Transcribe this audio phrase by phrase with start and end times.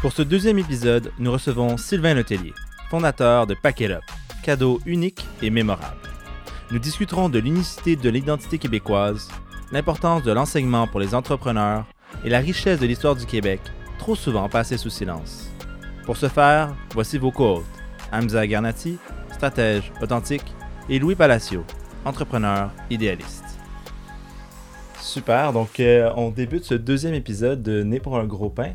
[0.00, 2.54] Pour ce deuxième épisode, nous recevons Sylvain Letellier,
[2.88, 4.02] fondateur de Packet Up,
[4.42, 6.08] cadeau unique et mémorable.
[6.70, 9.28] Nous discuterons de l'unicité de l'identité québécoise,
[9.72, 11.84] l'importance de l'enseignement pour les entrepreneurs
[12.24, 13.60] et la richesse de l'histoire du Québec,
[13.98, 15.50] trop souvent passée sous silence.
[16.06, 17.66] Pour ce faire, voici vos co-hôtes,
[18.10, 18.96] Hamza Garnati,
[19.34, 20.54] stratège authentique,
[20.88, 21.62] et Louis Palacio,
[22.06, 23.44] entrepreneur idéaliste.
[24.98, 28.72] Super, donc euh, on débute ce deuxième épisode de Né pour un gros pain.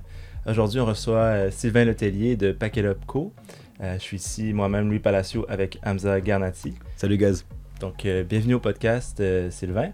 [0.48, 3.34] Aujourd'hui, on reçoit euh, Sylvain Letellier de Packet Up Co.
[3.82, 6.76] Euh, je suis ici moi-même, Louis Palacio, avec Hamza Garnati.
[6.96, 7.48] Salut, Gaz.
[7.80, 9.90] Donc, euh, bienvenue au podcast, Sylvain.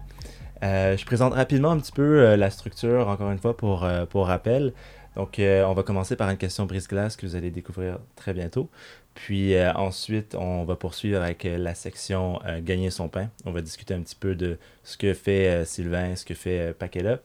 [0.60, 4.74] je présente rapidement un petit peu la structure, encore une fois, pour, pour rappel.
[5.16, 8.68] Donc, on va commencer par une question brise-glace que vous allez découvrir très bientôt.
[9.14, 13.30] Puis ensuite, on va poursuivre avec la section Gagner son pain.
[13.46, 16.74] On va discuter un petit peu de ce que fait Sylvain, ce que fait
[17.06, 17.22] Up.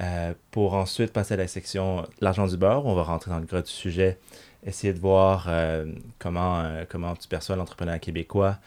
[0.00, 3.46] Euh, pour ensuite passer à la section l'argent du beurre, on va rentrer dans le
[3.46, 4.18] gros du sujet,
[4.64, 8.58] essayer de voir euh, comment, euh, comment tu perçois l'entrepreneur québécois,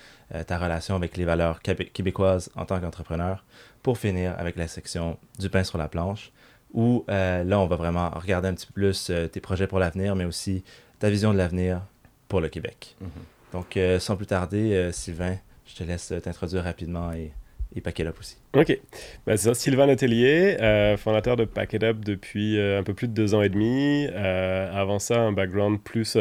[0.48, 3.44] ta relation avec les valeurs québécoises en tant qu'entrepreneur,
[3.84, 6.32] pour finir avec la section du pain sur la planche,
[6.74, 10.24] où là, on va vraiment regarder un petit peu plus tes projets pour l'avenir, mais
[10.24, 10.64] aussi
[11.00, 11.82] ta vision de l'avenir
[12.30, 12.96] pour le Québec.
[13.04, 13.52] Mm-hmm.
[13.52, 17.34] Donc, sans plus tarder, Sylvain, je te laisse t'introduire rapidement et
[17.76, 18.38] et Packet Up aussi.
[18.56, 18.78] Ok,
[19.26, 23.08] bah, c'est ça, Sylvain Letellier, euh, fondateur de Packet Up depuis euh, un peu plus
[23.08, 24.08] de deux ans et demi.
[24.12, 26.18] Euh, avant ça, un background plus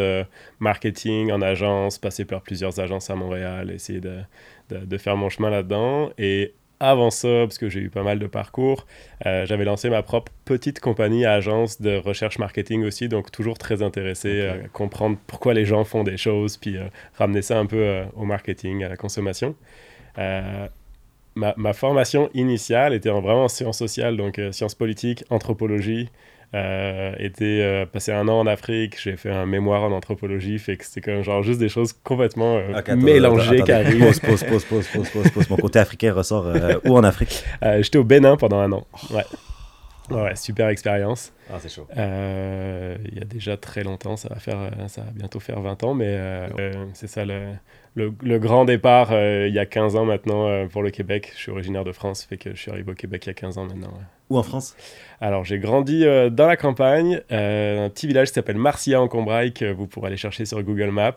[0.61, 4.19] marketing en agence, passé par plusieurs agences à Montréal, essayer de,
[4.71, 6.11] de, faire mon chemin là-dedans.
[6.19, 8.87] Et avant ça, parce que j'ai eu pas mal de parcours,
[9.25, 14.47] j'avais lancé ma propre petite compagnie agence de recherche marketing aussi, donc toujours très intéressé
[14.47, 16.77] à comprendre pourquoi les gens font des choses, puis
[17.19, 19.55] ramener ça un peu au marketing, à la consommation
[21.57, 26.09] ma, formation initiale était vraiment en sciences sociales, donc euh, sciences politiques, anthropologie.
[26.53, 30.77] Euh, était euh, passé un an en Afrique, j'ai fait un mémoire en anthropologie, fait
[30.77, 34.01] que c'était comme genre juste des choses complètement euh, mélangées qui arrivent.
[34.01, 36.53] Pause, pause, pause, pause, pause, pause, pause, Mon côté africain ressort
[36.85, 37.45] où en Afrique?
[37.63, 38.85] J'étais au Bénin pendant un an.
[39.13, 39.25] Ouais.
[40.11, 41.33] Ouais, super expérience.
[41.49, 41.87] Ah, c'est chaud.
[41.95, 44.59] il y a déjà très longtemps, ça va, faire,
[44.89, 46.19] ça va bientôt faire 20 ans, mais
[46.95, 47.43] c'est ça le,
[47.95, 51.33] le, grand départ euh, il y a 15 ans maintenant euh, pour le Québec.
[51.35, 53.35] Je suis originaire de France, fait que je suis arrivé au Québec il y a
[53.35, 53.93] 15 ans maintenant.
[54.29, 54.77] Où en France?
[55.21, 59.53] Alors j'ai grandi euh, dans la campagne, un petit village qui s'appelle Marcia en Combraille
[59.53, 61.17] que vous pourrez aller chercher sur Google Maps.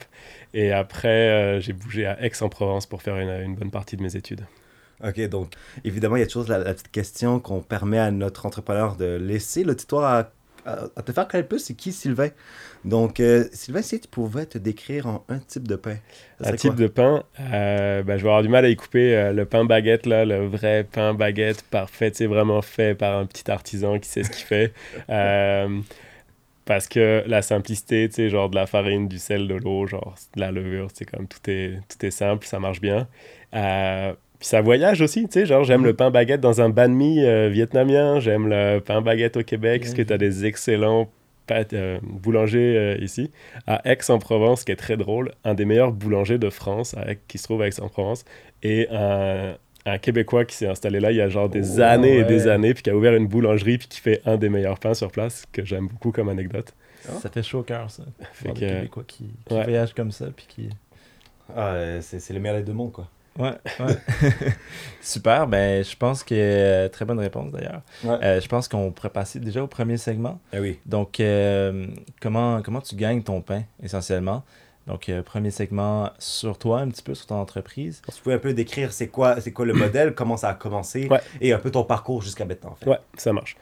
[0.54, 4.46] Et après j'ai bougé à Aix-en-Provence pour faire une, bonne partie de mes études.
[5.04, 5.54] Ok, donc
[5.84, 9.18] évidemment il y a toujours la, la petite question qu'on permet à notre entrepreneur de
[9.18, 10.32] laisser l'auditoire à
[10.66, 12.30] à, te faire connaître plus, c'est qui Sylvain?
[12.86, 15.98] Donc, euh, Sylvain, si tu pouvais te décrire en un type de pain.
[16.44, 19.34] Un type de pain, euh, ben, je vais avoir du mal à y couper euh,
[19.34, 23.50] le pain baguette, là, le vrai pain baguette parfait, c'est vraiment fait par un petit
[23.50, 24.74] artisan qui sait ce qu'il fait.
[26.66, 30.16] parce que la simplicité, tu sais, genre de la farine, du sel, de l'eau, genre
[30.36, 33.08] de la levure, c'est comme tout est, tout est simple, ça marche bien.
[34.44, 37.24] Puis ça voyage aussi, tu sais, genre j'aime le pain baguette dans un banh mi
[37.24, 41.10] euh, vietnamien, j'aime le pain baguette au Québec, parce que tu as des excellents
[41.50, 43.32] euh, boulangers euh, ici.
[43.68, 46.94] À Aix-en-Provence, qui est très drôle, un des meilleurs boulangers de France,
[47.30, 48.26] qui se trouve à Aix-en-Provence,
[48.64, 49.56] et un,
[50.02, 52.84] Québécois qui s'est installé là il y a genre des années et des années, puis
[52.84, 55.64] qui a ouvert une boulangerie, puis qui fait un des meilleurs pains sur place, que
[55.64, 56.74] j'aime beaucoup comme anecdote.
[57.22, 58.04] Ça fait chaud au cœur, ça.
[58.34, 60.70] Fait que, Québécois qui, voyagent comme ça, puis qui...
[61.56, 63.08] Ah, c'est le meilleur des deux mondes, quoi.
[63.40, 63.98] Ouais, ouais.
[65.02, 67.82] Super, ben je pense que euh, très bonne réponse d'ailleurs.
[68.06, 70.40] Euh, je pense qu'on pourrait passer déjà au premier segment.
[70.54, 70.80] Eh oui.
[70.86, 71.88] Donc euh,
[72.22, 74.44] comment comment tu gagnes ton pain essentiellement?
[74.86, 78.02] Donc, euh, premier segment sur toi, un petit peu sur ton entreprise.
[78.14, 81.08] Tu peux un peu décrire c'est quoi, c'est quoi le modèle, comment ça a commencé
[81.40, 82.72] et un peu ton parcours jusqu'à maintenant.
[82.72, 82.90] En fait?
[82.90, 83.56] Ouais, ça marche.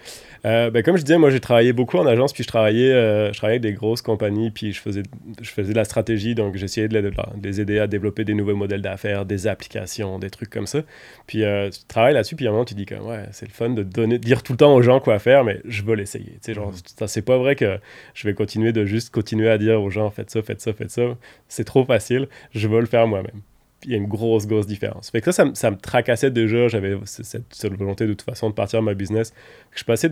[0.45, 3.31] Euh, ben, comme je disais, moi j'ai travaillé beaucoup en agence, puis je travaillais, euh,
[3.31, 5.03] je travaillais avec des grosses compagnies, puis je faisais,
[5.39, 7.11] je faisais de la stratégie, donc j'essayais de, de,
[7.43, 10.79] les aider à développer des nouveaux modèles d'affaires, des applications, des trucs comme ça.
[11.27, 13.69] Puis tu travailles là-dessus, puis à un moment tu dis que ouais, c'est le fun
[13.69, 16.31] de donner, dire tout le temps aux gens quoi faire, mais je veux l'essayer.
[16.31, 17.05] Tu sais, genre, mm-hmm.
[17.05, 17.77] c'est pas vrai que
[18.15, 20.89] je vais continuer de juste continuer à dire aux gens faites ça, faites ça, faites
[20.89, 21.10] ça
[21.47, 23.41] c'est trop facile, je veux le faire moi-même.
[23.83, 25.09] Il y a une grosse, grosse différence.
[25.09, 26.67] Fait que ça, ça, me, tracassait déjà.
[26.67, 29.33] J'avais cette, volonté de toute façon de partir de ma business.
[29.75, 30.07] Je passais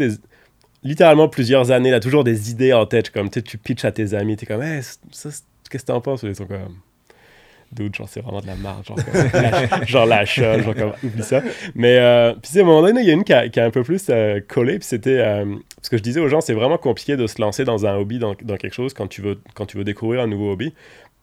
[0.84, 4.38] littéralement plusieurs années, là, toujours des idées en tête, comme tu pitches à tes amis,
[4.38, 4.81] tu es comme, hey,
[5.12, 6.24] qu'est-ce que t'en penses?
[6.24, 6.78] Ils sont comme,
[7.71, 11.42] dude, genre, c'est vraiment de la merde, genre, comme, genre l'achat, genre, comme, oublie ça.
[11.75, 13.83] Mais, euh, puis, à un moment donné, il y a une qui a, un peu
[13.83, 15.45] plus euh, collé, puis c'était, euh,
[15.81, 18.19] ce que je disais aux gens, c'est vraiment compliqué de se lancer dans un hobby,
[18.19, 20.74] dans, dans, quelque chose, quand tu, veux, quand tu veux découvrir un nouveau hobby.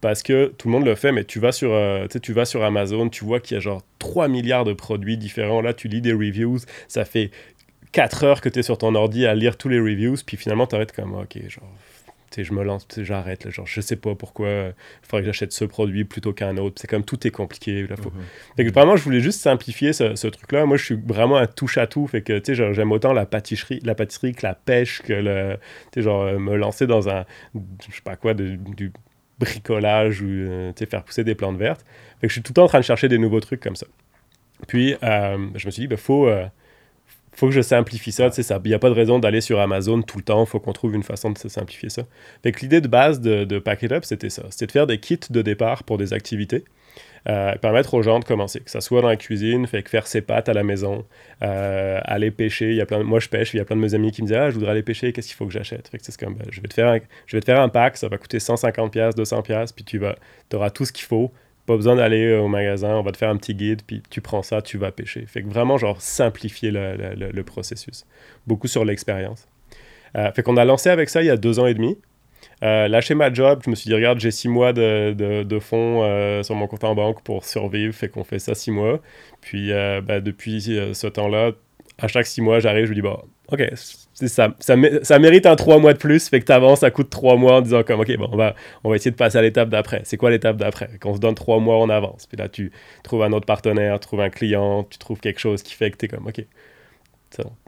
[0.01, 2.63] Parce que tout le monde le fait, mais tu vas sur, euh, tu vas sur
[2.63, 5.63] Amazon, tu vois qu'il y a genre 3 milliards de produits différents.
[5.63, 7.31] Là, tu lis des reviews, ça fait
[7.93, 10.67] 4 heures que tu es sur ton ordi à lire tous les reviews, puis finalement,
[10.67, 11.73] tu arrêtes comme, ok, genre,
[12.45, 16.05] je me lance, j'arrête, genre, je sais pas pourquoi il faudrait que j'achète ce produit
[16.05, 16.81] plutôt qu'un autre.
[16.81, 17.87] C'est comme tout est compliqué.
[17.87, 18.13] Là, faut...
[18.59, 18.69] Mhm.
[18.71, 20.67] vraiment, je voulais juste simplifier ce, truc-là.
[20.67, 22.07] Moi, je suis vraiment un touche-à-tout.
[22.07, 25.57] Fait que, tu sais, j'aime autant la pâtisserie, la pâtisserie que la pêche, que le,
[25.93, 27.25] tu sais, genre, euh, me lancer dans un,
[27.55, 28.59] je sais pas quoi, du
[29.39, 31.85] bricolage ou euh, faire pousser des plantes vertes.
[32.21, 33.77] Fait que je suis tout le temps en train de chercher des nouveaux trucs comme
[33.77, 33.87] ça.
[34.67, 36.31] Puis, euh, je me suis dit, il ben, faut,
[37.37, 38.31] faut que je simplifie ça.
[38.65, 40.45] Il n'y a pas de raison d'aller sur Amazon tout le temps.
[40.45, 42.03] Il faut qu'on trouve une façon de simplifier ça.
[42.43, 44.45] Fait que l'idée de base de, de Pack It Up, c'était ça.
[44.51, 46.65] C'était de faire des kits de départ pour des activités
[47.29, 50.21] euh, permettre aux gens de commencer, que ça soit dans la cuisine, fait faire ses
[50.21, 51.05] pâtes à la maison,
[51.43, 52.71] euh, aller pêcher.
[52.71, 54.23] Il y a plein moi, je pêche, il y a plein de mes amis qui
[54.23, 56.35] me disent Ah, je voudrais aller pêcher, qu'est-ce qu'il faut que j'achète fait c'est comme
[56.35, 58.39] ben, je, vais te faire un, je vais te faire un pack, ça va coûter
[58.39, 60.01] 150$, 200$, puis tu
[60.55, 61.33] auras tout ce qu'il faut.
[61.67, 64.43] Pas besoin d'aller au magasin, on va te faire un petit guide, puis tu prends
[64.43, 65.27] ça, tu vas pêcher.
[65.27, 68.07] Fait que vraiment, genre, simplifier le, processus.
[68.47, 69.49] Beaucoup sur l'expérience.
[70.17, 71.99] Euh, fait qu'on a lancé avec ça il y a deux ans et demi.
[72.63, 76.43] Euh, lâcher ma job, je me suis dit, regarde, j'ai six mois de, fonds euh,
[76.43, 79.01] sur mon compte en banque pour survivre, fait qu'on fait ça six mois.
[79.41, 81.53] Puis euh, bah, depuis ce temps-là,
[81.99, 83.19] à chaque six mois, j'arrive, je me dis, bon,
[83.51, 86.91] ok, ça, ça, ça, mérite un trois mois de plus, fait que tu avances, ça
[86.91, 88.55] coûte trois mois en disant comme, ok, bon, on va,
[88.85, 90.03] on va essayer de passer à l'étape d'après.
[90.05, 90.91] C'est quoi l'étape d'après?
[91.01, 92.27] Qu'on se donne trois mois, on avance.
[92.27, 92.71] Puis là, tu
[93.03, 95.97] trouves un autre partenaire, tu trouves un client, tu trouves quelque chose qui fait que
[95.97, 96.45] tu es comme, ok,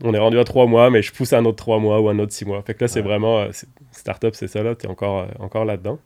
[0.03, 2.19] on est rendu à trois mois, mais je pousse un autre trois mois ou un
[2.19, 2.63] autre six mois.
[2.63, 3.41] Fait que là, c'est vraiment.
[3.41, 3.51] Euh,
[3.93, 5.99] startup, c'est ça, là, tu es encore, euh, encore là-dedans.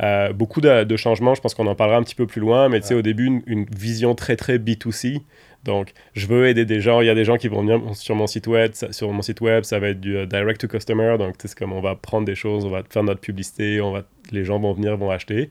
[0.00, 2.80] Euh, beaucoup de, changements, je pense qu'on en parlera un petit peu plus loin, mais
[2.80, 5.22] tu sais, au début, une, vision très, très B2C.
[5.64, 7.00] Donc, je veux aider des gens.
[7.00, 8.72] Il y a des gens qui vont venir sur mon site web.
[8.74, 11.16] Ça, sur mon site web, ça va être du direct to customer.
[11.18, 14.04] Donc, c'est comme on va prendre des choses, on va faire notre publicité, on va,
[14.30, 15.50] les gens vont venir, vont acheter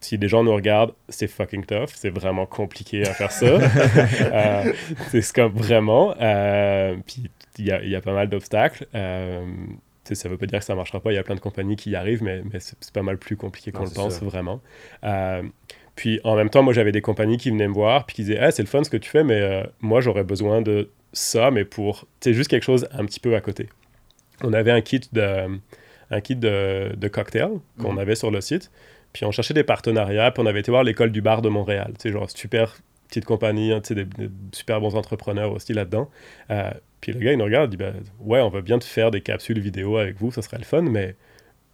[0.00, 1.90] si des gens nous regardent, c'est fucking tough.
[1.94, 3.46] C'est vraiment compliqué à faire ça.
[4.20, 4.72] euh,
[5.08, 6.14] c'est comme vraiment.
[6.20, 8.86] Euh, puis il y a, y a, pas mal d'obstacles.
[8.94, 9.44] Euh,
[10.04, 11.12] ça veut pas dire que ça marchera pas.
[11.12, 13.36] Il y a plein de compagnies qui y arrivent, mais, mais c'est pas mal plus
[13.36, 14.60] compliqué qu'on le pense vraiment.
[15.04, 15.42] Euh,
[15.96, 18.38] puis en même temps, moi j'avais des compagnies qui venaient me voir puis qui disaient
[18.38, 21.50] ah, c'est le fun ce que tu fais, mais euh, moi j'aurais besoin de ça,
[21.50, 22.06] mais pour.
[22.20, 23.68] C'est juste quelque chose un petit peu à côté.
[24.42, 25.58] On avait un kit de,
[26.10, 27.50] un kit de, de cocktail
[27.80, 27.98] qu'on mhm.
[27.98, 28.70] avait sur le site.
[29.14, 31.92] Puis on cherchait des partenariats, puis on avait été voir l'école du bar de Montréal.
[31.98, 32.76] Tu sais, genre super
[33.08, 36.10] petite compagnie, hein, tu sais, des, super bons entrepreneurs aussi là-dedans.
[36.50, 36.70] Euh,
[37.00, 39.10] puis le gars, il nous regarde, il dit ben, Ouais, on va bien te faire
[39.10, 41.16] des capsules vidéo avec vous, ça serait le fun, mais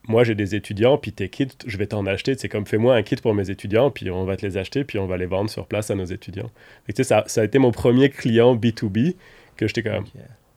[0.09, 2.35] moi j'ai des étudiants, puis tes kits, je vais t'en acheter.
[2.37, 4.99] C'est comme fais-moi un kit pour mes étudiants, puis on va te les acheter, puis
[4.99, 6.51] on va les vendre sur place à nos étudiants.
[6.87, 9.15] tu sais, ça, ça, a été mon premier client B2B
[9.57, 10.05] que j'étais comme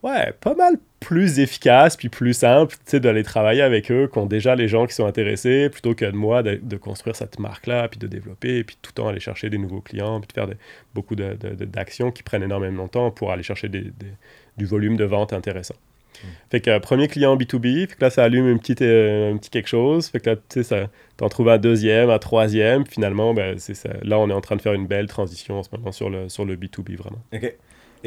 [0.05, 4.55] ouais, pas mal plus efficace puis plus simple d'aller travailler avec eux qui ont déjà
[4.55, 8.07] les gens qui sont intéressés plutôt que de moi de, construire cette marque-là puis de
[8.07, 10.47] développer puis tout le temps aller chercher des nouveaux clients puis de faire
[10.93, 15.75] beaucoup d'actions qui prennent énormément de temps pour aller chercher du volume de vente intéressant.
[16.23, 16.27] Hmm.
[16.51, 19.49] Fait que premier client B2B, fait que là ça allume une petite, euh, un petit
[19.49, 23.57] quelque chose, fait que là tu sais, t'en trouves un deuxième, un troisième, finalement ben,
[23.57, 26.09] c'est là on est en train de faire une belle transition en ce moment sur
[26.09, 27.21] le, sur le B2B vraiment.
[27.33, 27.55] Ok.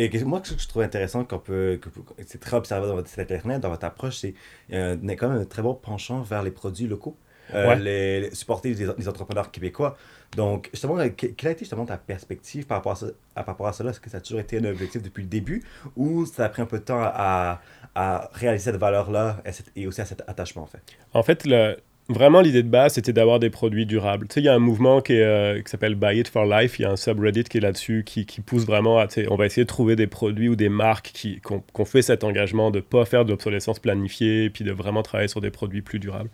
[0.00, 1.80] Et moi, ce que je trouve intéressant, qu'on peut,
[2.24, 4.34] c'est très observé dans votre site internet, dans votre approche, c'est
[4.70, 7.16] qu'il y a quand même un très bon penchant vers les produits locaux.
[7.54, 9.96] Euh, les, supporter les, entrepreneurs québécois.
[10.36, 13.72] Donc, justement, quelle a été justement ta perspective par rapport à, ça, par rapport à
[13.72, 13.90] cela?
[13.90, 15.62] Est-ce que ça a toujours été un objectif depuis le début
[15.96, 17.60] ou ça a pris un peu de temps à,
[17.94, 20.82] à réaliser cette valeur-là et, et, aussi à cet attachement, en fait?
[21.14, 21.76] En fait, le,
[22.10, 24.28] Vraiment, l'idée de base, c'était d'avoir des produits durables.
[24.28, 26.78] Tu sais, il y a un mouvement qui, euh, qui s'appelle Buy It for Life.
[26.78, 29.08] Il y a un subreddit qui est là-dessus, qui, qui, pousse vraiment à.
[29.28, 32.70] On va essayer de trouver des produits ou des marques qui, ont fait cet engagement
[32.70, 35.98] de ne pas faire de l'obsolescence planifiée, puis de vraiment travailler sur des produits plus
[35.98, 36.30] durables.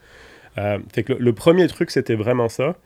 [0.58, 2.76] Euh, fait que le, premier truc, c'était vraiment ça.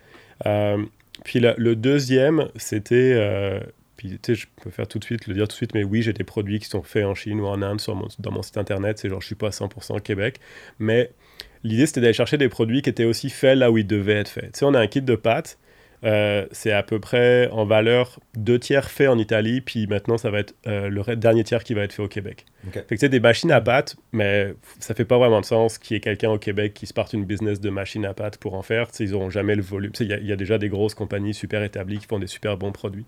[0.47, 0.85] Euh,
[1.25, 3.13] puis le deuxième, c'était.
[3.17, 3.61] Euh,
[3.97, 6.13] puis je peux faire tout de suite, le dire tout de suite, mais oui, j'ai
[6.13, 8.99] des produits qui sont faits en Chine ou en Inde sur dans mon site internet.
[8.99, 10.39] C'est genre, je suis pas à 100% Québec.
[10.79, 11.11] Mais
[11.65, 14.29] l'idée c'était d'aller chercher des produits qui étaient aussi faits là où ils devaient être
[14.29, 14.57] faits.
[14.57, 15.59] Tu on a un kit de pâtes,
[16.05, 20.31] euh, c'est à peu près en valeur deux tiers fait en Italie, puis maintenant ça
[20.31, 22.45] va être euh, le dernier tiers qui va être fait au Québec.
[22.73, 25.95] Fait que c'est des machines à pâtes, mais ça fait pas vraiment de sens qu'il
[25.95, 28.55] y ait quelqu'un au Québec qui se parte une business de machines à pâtes pour
[28.55, 28.88] en faire.
[29.00, 29.93] ils n'auront jamais le volume.
[30.00, 32.73] Il y, y, a déjà des grosses compagnies super établies qui font des super bons
[32.73, 33.07] produits.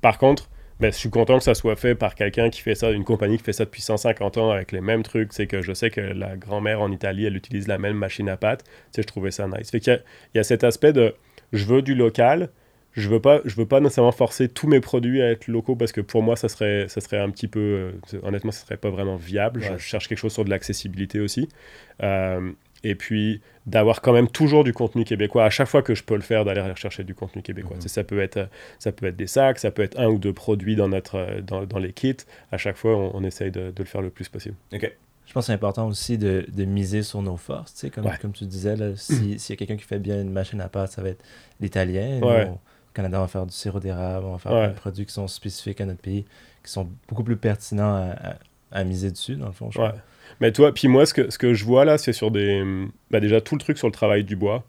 [0.00, 0.48] Par contre,
[0.80, 3.36] ben, je suis content que ça soit fait par quelqu'un qui fait ça, une compagnie
[3.36, 5.32] qui fait ça depuis 150 ans avec les mêmes trucs.
[5.32, 8.36] C'est que je sais que la grand-mère en Italie, elle utilise la même machine à
[8.36, 8.62] pâte.
[8.64, 9.70] Tu sais, je trouvais ça nice.
[9.70, 10.00] Fait qu'il
[10.34, 11.14] y a cet aspect de
[11.52, 12.50] je veux du local.
[12.94, 15.92] Je veux pas, je veux pas nécessairement forcer tous mes produits à être locaux parce
[15.92, 17.92] que pour moi, ça serait, ça serait un petit peu, euh,
[18.24, 19.60] honnêtement, ça serait pas vraiment viable.
[19.62, 19.78] Je, Ouais.
[19.78, 21.48] je cherche quelque chose sur de l'accessibilité aussi.
[22.02, 22.50] Euh,
[22.84, 26.14] et puis d'avoir quand même toujours du contenu québécois à chaque fois que je peux
[26.14, 29.26] le faire d'aller rechercher du contenu québécois sais, ça peut être ça peut être des
[29.26, 32.16] sacs ça peut être un ou deux produits dans notre euh, dans, dans les kits
[32.52, 34.92] à chaque fois on, on essaye de, de le faire le plus possible Ok.
[35.28, 38.06] Je pense que c'est important aussi de, de miser sur nos forces, tu sais, comme,
[38.06, 38.16] Ouais.
[38.20, 40.90] comme tu disais, si- s'il y a quelqu'un qui fait bien une machine à pâte,
[40.92, 41.22] ça va être
[41.60, 42.18] l'italien.
[42.22, 42.46] Ouais.
[42.48, 42.58] Au
[42.94, 44.64] Canada, on va faire du sirop d'érable, on va faire Ouais.
[44.64, 46.24] plein de produits qui sont spécifiques à notre pays,
[46.64, 48.36] qui sont beaucoup plus pertinents à, à-
[48.72, 49.78] à miser dessus, dans le fond, je.
[50.40, 52.86] Mais toi, puis moi, ce que, ce que je vois là, c'est sur des.
[53.10, 54.64] Bah déjà, tout le truc sur le travail du bois.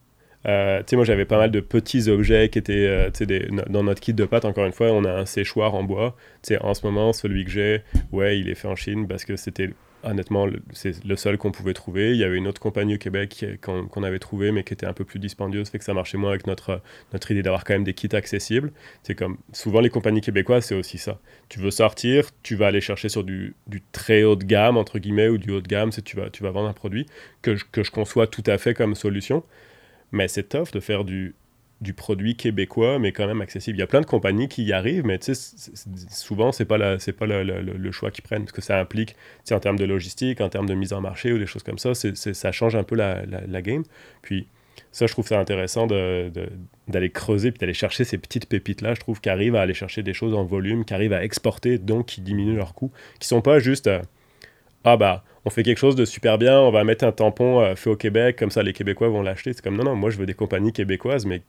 [0.46, 3.26] Euh, tu sais, moi, j'avais pas mal de petits objets qui étaient euh, tu sais,
[3.26, 4.46] des- no- dans notre kit de pâte.
[4.46, 6.16] Encore une fois, on a un séchoir en bois.
[6.44, 7.82] Tu sais, en ce moment, celui que j'ai,
[8.14, 9.72] ouais, il est fait en Chine parce que c'était
[10.04, 12.12] honnêtement c'est le seul qu'on pouvait trouver.
[12.12, 14.94] Il y avait une autre compagnie au Québec qu'on avait trouvé, mais qui était un
[14.94, 16.82] peu plus dispendieuse, fait que ça marchait moins avec notre,
[17.14, 18.72] notre idée d'avoir quand même des kits accessibles.
[19.04, 21.20] C'est comme souvent les compagnies québécoises, c'est aussi ça.
[21.50, 23.56] Tu veux sortir, tu vas aller chercher sur du,
[23.92, 26.52] très haut de gamme, entre guillemets, ou du haut de gamme, tu vas, tu vas
[26.52, 27.06] vendre un produit
[27.42, 29.44] que je, que je conçois tout à fait comme solution.
[30.12, 31.36] Mais c'est tough de faire du,
[31.82, 33.78] du produit québécois, mais quand même accessible.
[33.78, 35.20] Il y a plein de compagnies qui y arrivent, mais
[36.12, 39.16] souvent, c'est pas, la, c'est pas le, choix qu'ils prennent, parce que ça implique,
[39.52, 41.94] en termes de logistique, en termes de mise en marché ou des choses comme ça,
[41.94, 43.84] ça change un peu la, game.
[44.22, 44.48] Puis
[44.92, 46.32] ça, je trouve ça intéressant de-
[46.88, 50.04] d'aller creuser, puis d'aller chercher ces petites pépites-là, je trouve, qui arrivent à aller chercher
[50.04, 53.42] des choses en volume, qui arrivent à exporter, donc qui diminuent leurs coûts, qui sont
[53.42, 53.88] pas juste...
[53.88, 54.02] euh,
[54.84, 57.76] ah bah, on fait quelque chose de super bien, on va mettre un tampon euh,
[57.76, 59.54] fait au Québec, comme ça les Québécois vont l'acheter.
[59.54, 61.42] C'est comme non, non, moi je veux des compagnies québécoises, mais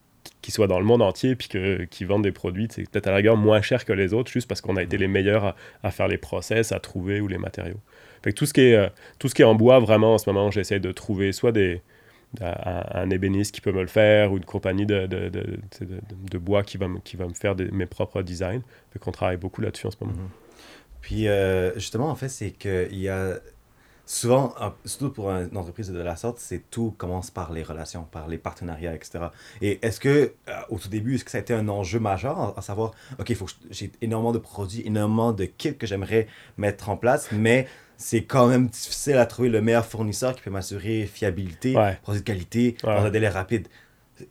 [0.42, 3.10] qui- soient dans le monde entier, puis que, qui vendent des produits, c'est peut-être à
[3.10, 5.90] la rigueur moins cher que les autres, juste parce qu'on a été les meilleurs à,
[5.90, 7.80] faire les process, à trouver ou les matériaux.
[8.22, 10.28] Fait tout ce qui est, euh, tout ce qui est en bois, vraiment, en ce
[10.28, 11.80] moment, j'essaie de trouver soit des,
[12.40, 16.88] un, ébéniste qui peut me le faire ou une compagnie de, de, bois qui va,
[16.88, 18.62] me, qui va me faire mes propres designs.
[18.92, 20.14] Fait qu'on travaille beaucoup là-dessus en ce moment.
[21.00, 23.38] Puis euh, justement, en fait, c'est qu'il y a
[24.12, 24.52] souvent,
[24.84, 28.38] surtout pour une entreprise de la sorte, c'est tout commence par les relations, par les
[28.38, 29.26] partenariats, etc.
[29.62, 32.58] Et est-ce que, euh, au tout début, est-ce que ça a été un enjeu majeur,
[32.58, 32.90] à, savoir,
[33.20, 36.26] OK, faut j'ai énormément de produits, énormément de kits que j'aimerais
[36.58, 40.50] mettre en place, mais c'est quand même difficile à trouver le meilleur fournisseur qui peut
[40.50, 41.96] m'assurer fiabilité, Ouais.
[42.02, 42.96] produit de qualité, Ouais.
[42.96, 43.68] dans un délai rapide.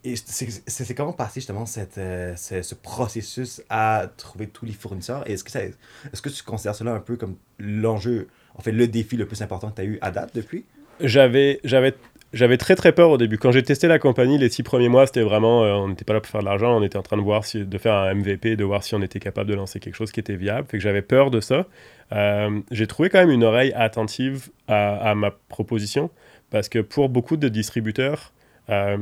[0.04, 5.28] Et c'est comment passer justement cette, euh, ce, ce processus à trouver tous les fournisseurs?
[5.28, 8.28] Et Est-ce que, ça- est-ce que tu considères cela un peu comme l'enjeu,
[8.60, 10.66] en fait, le défi le plus important que tu as eu à date depuis?
[11.00, 11.94] J'avais, j'avais,
[12.34, 13.38] j'avais très très peur au début.
[13.38, 16.12] Quand j'ai testé la compagnie, les six premiers mois, c'était vraiment, euh, on n'était pas
[16.12, 18.14] là pour faire de l'argent, on était en train de voir si, de faire un
[18.14, 20.68] MVP, de voir si on était capable de lancer quelque chose qui était viable.
[20.70, 21.68] Fait que j'avais peur de ça.
[22.12, 26.10] Euh, j'ai trouvé quand même une oreille attentive à, ma proposition
[26.50, 28.34] parce que pour beaucoup de distributeurs,
[28.70, 28.98] euh,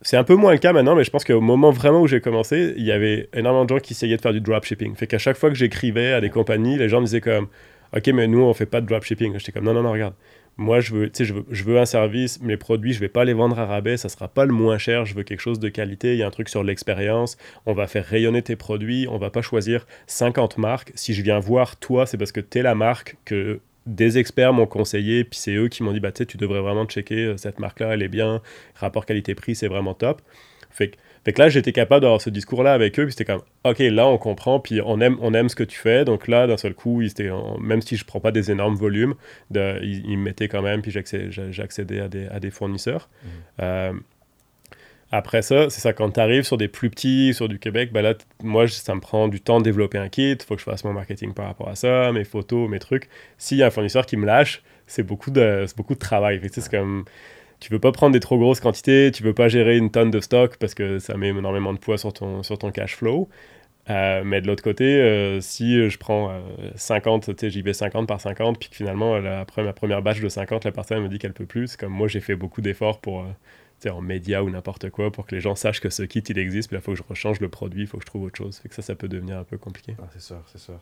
[0.00, 2.22] c'est un peu moins le cas maintenant, mais je pense qu'au moment vraiment où j'ai
[2.22, 4.94] commencé, il y avait énormément de gens qui essayaient de faire du dropshipping.
[4.94, 7.48] Fait qu'à chaque fois que j'écrivais à des compagnies, les gens me disaient comme
[7.96, 9.38] Ok, mais nous, on fait pas de dropshipping.
[9.38, 10.14] J'étais comme Non, non, non, regarde.
[10.56, 13.32] Moi, je veux, je veux, je veux un service, mes produits, je vais pas les
[13.32, 16.12] vendre à rabais, ça sera pas le moins cher, je veux quelque chose de qualité,
[16.12, 19.30] il y a un truc sur l'expérience, on va faire rayonner tes produits, on va
[19.30, 20.92] pas choisir 50 marques.
[20.96, 24.52] Si je viens voir toi, c'est parce que tu es la marque que des experts
[24.52, 27.58] m'ont conseillé, puis c'est eux qui m'ont dit, bah, tu devrais vraiment checker euh, cette
[27.58, 28.42] marque-là, elle est bien,
[28.74, 30.20] rapport qualité-prix, c'est vraiment top.
[30.70, 33.42] Fait que, fait que là, j'étais capable d'avoir ce discours-là avec eux, puis c'était comme,
[33.64, 36.04] ok, là, on comprend, puis on aime, on aime ce que tu fais.
[36.04, 38.76] Donc là, d'un seul coup, ils étaient en- même si je prends pas des énormes
[38.76, 39.14] volumes,
[39.50, 42.50] de, ils, ils me mettaient quand même, puis j'accé- j'a- j'accédais à des, à des
[42.50, 43.08] fournisseurs.
[43.60, 43.92] Euh,
[45.12, 48.00] après ça, c'est ça, quand tu arrives sur des plus petits, sur du Québec, ben
[48.00, 50.64] là, moi, ça me prend du temps de développer un kit, il faut que je
[50.64, 53.08] fasse mon marketing par rapport à ça, mes photos, mes trucs.
[53.36, 56.40] S'il y a un fournisseur qui me lâche, c'est beaucoup de, beaucoup de travail.
[56.52, 57.04] C'est comme,
[57.60, 60.20] tu veux pas prendre des trop grosses quantités, tu veux pas gérer une tonne de
[60.20, 63.28] stock parce que ça met énormément de poids sur ton, sur ton cash flow.
[63.88, 66.40] Euh, mais de l'autre côté, euh, si je prends euh,
[66.76, 70.20] 50, tu sais, j'y vais 50 par 50, puis que finalement, après ma première batch
[70.20, 73.00] de 50, la personne me dit qu'elle peut plus, comme moi, j'ai fait beaucoup d'efforts
[73.00, 76.20] pour, euh, en médias ou n'importe quoi, pour que les gens sachent que ce kit,
[76.20, 78.06] il existe, puis là, il faut que je rechange le produit, il faut que je
[78.06, 78.58] trouve autre chose.
[78.58, 79.96] Fait ça, ça peut devenir un peu compliqué.
[79.98, 80.78] Ah, c'est sûr, c'est sûr.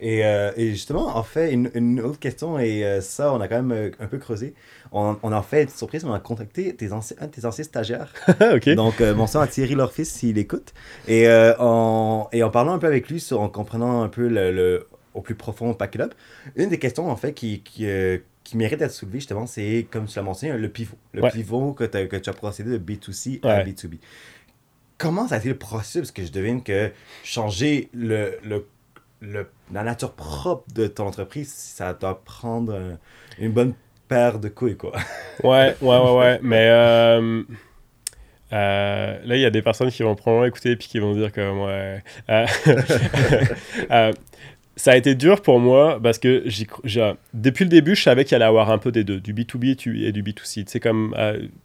[0.00, 3.48] Et, euh, et justement, en fait, une, une autre question, et euh, ça, on a
[3.48, 4.54] quand même euh, un peu creusé.
[4.92, 7.64] On, on a fait une surprise, on a contacté tes anciens, un de tes anciens
[7.64, 8.12] stagiaires.
[8.76, 10.72] Donc, mon sang à Thierry Lorfils, s'il écoute.
[11.08, 11.26] Et,
[11.58, 14.86] en, et en parlant un peu avec lui, sur, en comprenant un peu le, le-
[15.14, 16.14] au plus profond Pack It Up,
[16.56, 17.86] une des questions, en fait, qui, qui,
[18.44, 20.96] qui mérite d'être soulevée, justement, c'est, comme tu l'as mentionné, le pivot.
[21.14, 21.30] Le Ouais.
[21.30, 23.64] pivot que, tu as procédé de B2C à Ouais.
[23.64, 23.98] B2B.
[24.98, 26.02] comment ça a été le processus?
[26.02, 26.90] Parce que je devine que
[27.24, 28.66] changer le, le,
[29.22, 32.98] la nature propre de ton entreprise, ça doit prendre un-
[33.38, 33.74] une bonne
[34.08, 34.92] paire de couilles, quoi.
[35.42, 36.38] Ouais, ouais, ouais, ouais.
[36.42, 37.42] Mais euh,
[38.52, 41.32] euh, là, il y a des personnes qui vont probablement écouter puis qui vont dire
[41.32, 42.02] que ouais.
[43.90, 44.12] euh,
[44.78, 46.44] ça a été dur pour moi parce que
[47.34, 49.74] depuis le début, je savais qu'il allait avoir un peu des deux, du B2B et
[49.74, 50.64] du- et du B2C.
[50.68, 51.14] C'est comme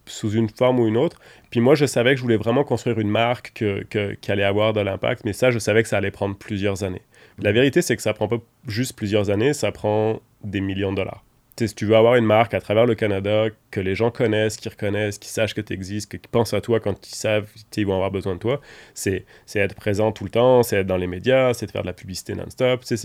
[0.06, 1.20] sous une forme ou une autre.
[1.52, 4.44] Puis moi, je savais que je voulais vraiment construire une marque que, que- qui allait
[4.46, 7.02] avoir de l'impact, mais ça, je savais que ça allait prendre plusieurs années.
[7.42, 10.98] La vérité, c'est que ça prend pas juste plusieurs années, ça prend des millions de
[10.98, 11.24] dollars.
[11.60, 14.72] Si tu veux avoir une marque à travers le Canada, que les gens connaissent, qu'ils
[14.72, 17.94] reconnaissent, qu'ils sachent que tu existes, qu'ils pensent à toi quand ils savent qu'ils vont
[17.94, 18.62] avoir besoin de toi,
[18.96, 21.88] c'est être présent tout le temps, c'est être dans les médias, c'est de faire de
[21.88, 22.82] la publicité non-stop.
[22.84, 22.96] C'est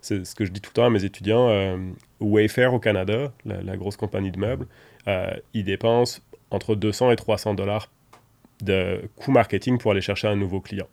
[0.00, 1.48] ce que je dis tout le temps à mes étudiants.
[1.50, 1.76] euh,
[2.20, 4.66] Wayfair au Canada, la, la grosse compagnie de meubles,
[5.08, 7.90] euh, ils dépensent entre 200 et 300 dollars
[8.62, 10.86] de coût marketing pour aller chercher un nouveau client.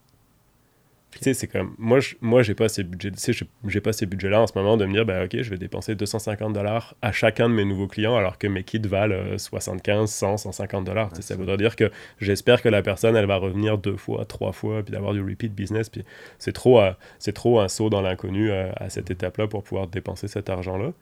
[1.14, 3.34] Tu sais, c'est comme moi, je, moi, j'ai pas ces budgets, tu sais,
[3.68, 5.96] j'ai- pas ces budgets-là en ce moment de me dire, ben ok, je vais dépenser
[5.96, 10.10] 250 dollars à chacun de mes nouveaux clients, alors que mes kits valent euh, 75,
[10.10, 11.12] 100, 150 dollars.
[11.20, 14.82] Ça voudrait dire que j'espère que la personne, elle va revenir deux fois, trois fois,
[14.84, 15.90] puis d'avoir du repeat business.
[15.90, 16.04] Puis
[16.40, 19.88] c'est trop, euh, c'est trop un saut dans l'inconnu euh, à cette étape-là pour pouvoir
[19.88, 20.94] dépenser cet argent-là.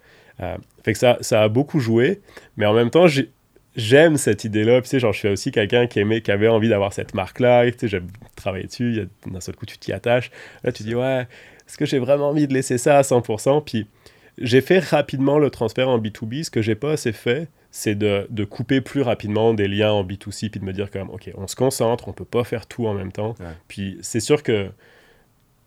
[0.42, 2.22] Euh, fait que ça, ça a beaucoup joué,
[2.58, 3.30] mais en même temps, j'ai
[3.76, 4.82] j'aime cette idée-là.
[4.82, 7.14] Puis, tu sais, genre, je suis aussi quelqu'un qui aimait, qui avait envie d'avoir cette
[7.14, 7.70] marque-là.
[7.72, 9.08] Tu sais, j'aime travailler dessus.
[9.26, 10.32] D'un seul coup, tu t'y attaches.
[10.64, 11.28] Là, tu dis, ouais,
[11.68, 13.88] est-ce que j'ai vraiment envie de laisser ça à 100% Puis,
[14.38, 16.44] j'ai fait rapidement le transfert en B2B.
[16.44, 20.04] Ce que j'ai pas assez fait, c'est de, de couper plus rapidement des liens en
[20.04, 22.88] B2C puis de me dire comme, OK, on se concentre, on peut pas faire tout
[22.88, 23.36] en même temps.
[23.40, 23.46] Ouais.
[23.68, 24.72] Puis, c'est sûr que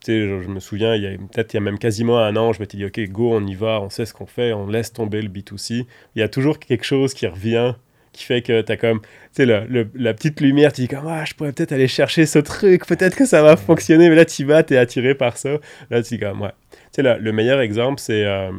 [0.05, 2.19] tu sais, genre, je me souviens, il y a peut-être il y a même quasiment
[2.19, 4.53] un an, je m'étais dit, OK, go, on y va, on sait ce qu'on fait,
[4.53, 5.87] on laisse tomber le B2C.
[6.15, 7.75] Il y a toujours quelque chose qui revient,
[8.15, 10.89] qui fait que tu as comme, tu sais, le- le- la petite lumière, tu dis
[10.89, 14.15] comme, ah, je pourrais peut-être aller chercher ce truc, peut-être que ça va fonctionner, mais
[14.15, 15.51] là, tu vas, tu es attiré par ça.
[15.91, 16.53] Là, tu dis comme, ouais.
[16.71, 18.51] Tu sais, le, le meilleur exemple, c'est euh,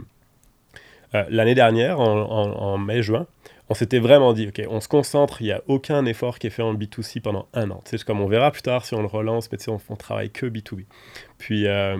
[1.16, 3.26] euh, l'année dernière, en, en- en mai-juin,
[3.70, 6.52] on s'était vraiment dit, OK, on se concentre, il n'y a aucun effort qui est
[6.52, 7.82] fait en B2C pendant un an.
[7.86, 9.72] Tu sais, c'est comme on verra plus tard si on le relance, mais tu sais,
[9.72, 10.86] on, on travaille que B2B.
[11.40, 11.98] Puis euh,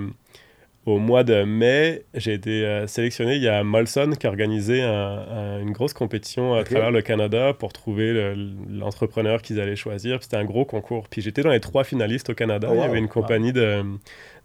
[0.86, 3.36] au mois de mai, j'ai été euh, sélectionné.
[3.38, 7.02] Il y a Molson qui a organisé un- un- une grosse compétition à travers le
[7.02, 8.36] Canada pour trouver le-
[8.70, 10.22] l'entrepreneur qu'ils allaient choisir.
[10.22, 11.08] C'était un gros concours.
[11.10, 12.68] Puis j'étais dans les trois finalistes au Canada.
[12.70, 12.86] Oh, Il y wow.
[12.86, 13.84] avait une compagnie de,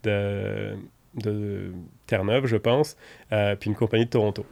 [0.05, 0.77] de,
[1.23, 1.73] de
[2.07, 2.97] Terre-Neuve, je pense,
[3.33, 4.47] euh, puis une compagnie de Toronto.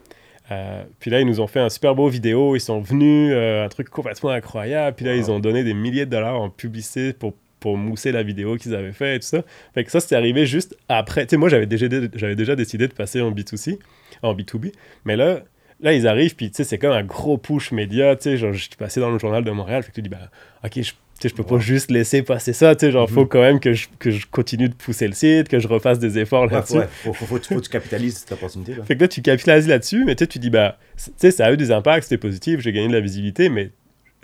[0.50, 2.56] Euh, puis là, ils nous ont fait un super beau vidéo.
[2.56, 4.96] Ils sont venus, euh, un truc complètement incroyable.
[4.96, 5.18] Puis là, Wow.
[5.18, 8.74] ils ont donné des milliers de dollars en publicité pour, pour mousser la vidéo qu'ils
[8.74, 9.42] avaient fait et tout ça.
[9.74, 11.26] Fait que ça, c'était arrivé juste après.
[11.26, 13.78] Tu sais, moi, j'avais déjà, j'avais déjà décidé de passer en B2C,
[14.22, 14.72] en B2B.
[15.04, 15.40] Mais là,
[15.80, 18.14] là ils arrivent, puis tu sais, c'est comme un gros push média.
[18.16, 19.82] Tu sais, genre, je suis passé dans le journal de Montréal.
[19.82, 20.30] Fait que tu dis, bah,
[20.64, 22.76] ok, je, tu sais, je peux pas juste laisser passer ça.
[22.76, 25.48] Tu sais, genre, faut quand même que je, que je continue de pousser le site,
[25.48, 26.78] que je refasse des efforts Ouais, là-dessus.
[26.78, 28.74] ouais, faut, faut, faut, faut que tu capitalises cette opportunité.
[28.76, 28.84] Là.
[28.84, 31.46] Fait que là, tu capitalises là-dessus, mais tu sais, tu dis, bah, tu sais, ça
[31.46, 33.70] a eu des impacts, c'était positif, j'ai gagné de la visibilité, mais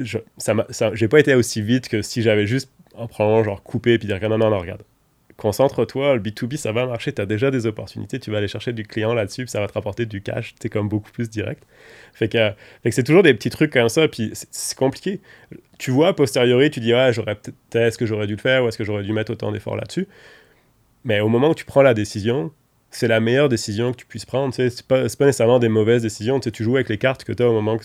[0.00, 3.62] je, ça ça- j'ai pas été aussi vite que si j'avais juste, en prenant, genre,
[3.62, 4.82] coupé, puis dire, non, non, non, regarde,
[5.36, 8.72] concentre-toi, le B2B, ça va marcher, tu as déjà des opportunités, tu vas aller chercher
[8.72, 11.64] du client là-dessus, ça va te rapporter du cash, c'est comme beaucoup plus direct.
[12.12, 12.50] Fait que,
[12.82, 15.20] fait que c'est toujours des petits trucs comme ça, puis c'est- c'est compliqué.
[15.78, 18.64] Tu vois, a posteriori, tu dis, ouais, j'aurais peut-être, est-ce que j'aurais dû le faire,
[18.64, 20.06] ou est-ce que j'aurais dû mettre autant d'efforts là-dessus?
[21.04, 22.52] Mais au moment où tu prends la décision,
[22.96, 24.54] c'est la meilleure décision que tu puisses prendre.
[24.54, 26.38] C'est pas, pas nécessairement des mauvaises décisions.
[26.40, 27.84] Tu, joues avec les cartes que tu as au moment que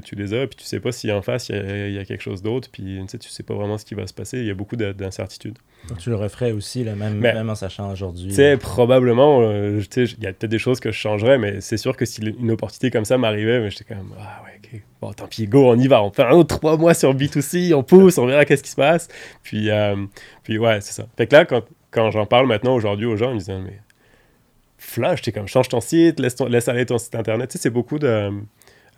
[0.00, 1.98] tu, les as, puis tu sais pas si en face il y a, il y
[1.98, 4.38] a quelque chose d'autre, puis tu sais, pas vraiment ce qui va se passer.
[4.38, 5.58] Il y a beaucoup de- d'incertitudes.
[5.98, 8.28] Tu le referais aussi, là, même, Mais- même en sachant aujourd'hui.
[8.28, 11.76] Tu sais, probablement, euh, il y a peut-être des choses que je changerais, mais c'est
[11.76, 14.82] sûr que si une opportunité comme ça m'arrivait, mais j'étais quand même, ah ouais, ok,
[15.00, 17.74] bon, tant pis, go, on y va, on fait un autre trois mois sur B2C,
[17.74, 19.08] on pousse, on verra qu'est-ce qui se passe.
[19.42, 19.96] Puis, euh,
[20.42, 21.06] puis ouais, c'est ça.
[21.16, 23.58] Fait que là, quand, quand j'en parle maintenant aujourd'hui aux gens, ils me disent, Ah,
[23.64, 23.78] mais
[24.96, 27.48] flash, t'es comme, change ton site, laisse, ton- laisse aller ton site internet.
[27.50, 28.30] Tu sais, c'est beaucoup de.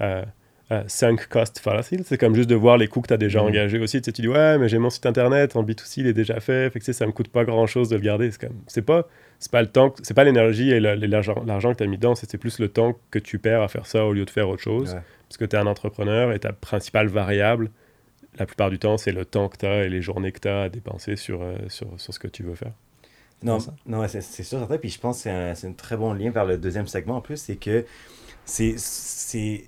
[0.00, 0.24] euh,
[0.70, 1.96] euh, sunk cost fallacy.
[2.04, 3.46] C'est comme juste de voir les coûts que tu as déjà Mhm.
[3.48, 4.02] engagés aussi.
[4.02, 6.40] Tu, sais, tu dis, ouais, mais j'ai mon site internet, en B2C, il est déjà
[6.40, 6.68] fait.
[6.70, 8.30] Fait que tu sais, ça me coûte pas grand chose de le garder.
[8.30, 9.08] C'est comme, c'est pas,
[9.38, 12.14] c'est pas le temps, c'est pas l'énergie et l'argent, l'argent que tu as mis dedans,
[12.14, 14.46] c'est c'est plus le temps que tu perds à faire ça au lieu de faire
[14.50, 14.92] autre chose.
[14.92, 15.00] Ouais.
[15.26, 17.70] Parce que tu es un entrepreneur et ta principale variable,
[18.38, 20.48] la plupart du temps, c'est le temps que tu as et les journées que tu
[20.48, 22.72] as à dépenser sur, euh, sur, sur ce que tu veux faire.
[23.42, 24.78] Non, non c'est sûr, certain.
[24.78, 27.36] Puis je pense que c'est un, très bon lien vers le deuxième segment en plus.
[27.36, 27.84] C'est que
[28.44, 29.64] c'est.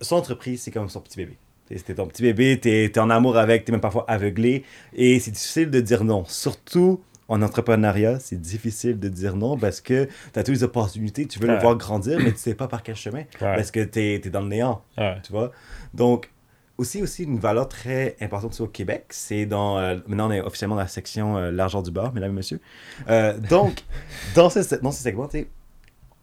[0.00, 1.36] Son entreprise, c'est comme son petit bébé.
[1.70, 4.64] C'était ton petit bébé, t'es es en amour avec, t'es même parfois aveuglé.
[4.94, 6.24] Et c'est difficile de dire non.
[6.24, 11.26] Surtout en entrepreneuriat, c'est difficile de dire non parce que tu as toutes les opportunités,
[11.26, 13.18] tu veux le voir grandir, mais tu sais pas par quel chemin.
[13.18, 13.26] Ouais.
[13.54, 15.16] Parce que t'es es dans le néant Ouais.
[15.22, 15.52] tu vois?
[15.92, 16.30] Donc,
[16.78, 19.06] aussi, aussi une valeur très importante au Québec.
[19.10, 19.78] C'est dans.
[19.78, 22.60] euh, maintenant, on est officiellement dans la section euh, l'argent du beurre, mesdames et messieurs.
[23.08, 23.84] Euh, donc,
[24.34, 25.28] dans ce, dans ce segment,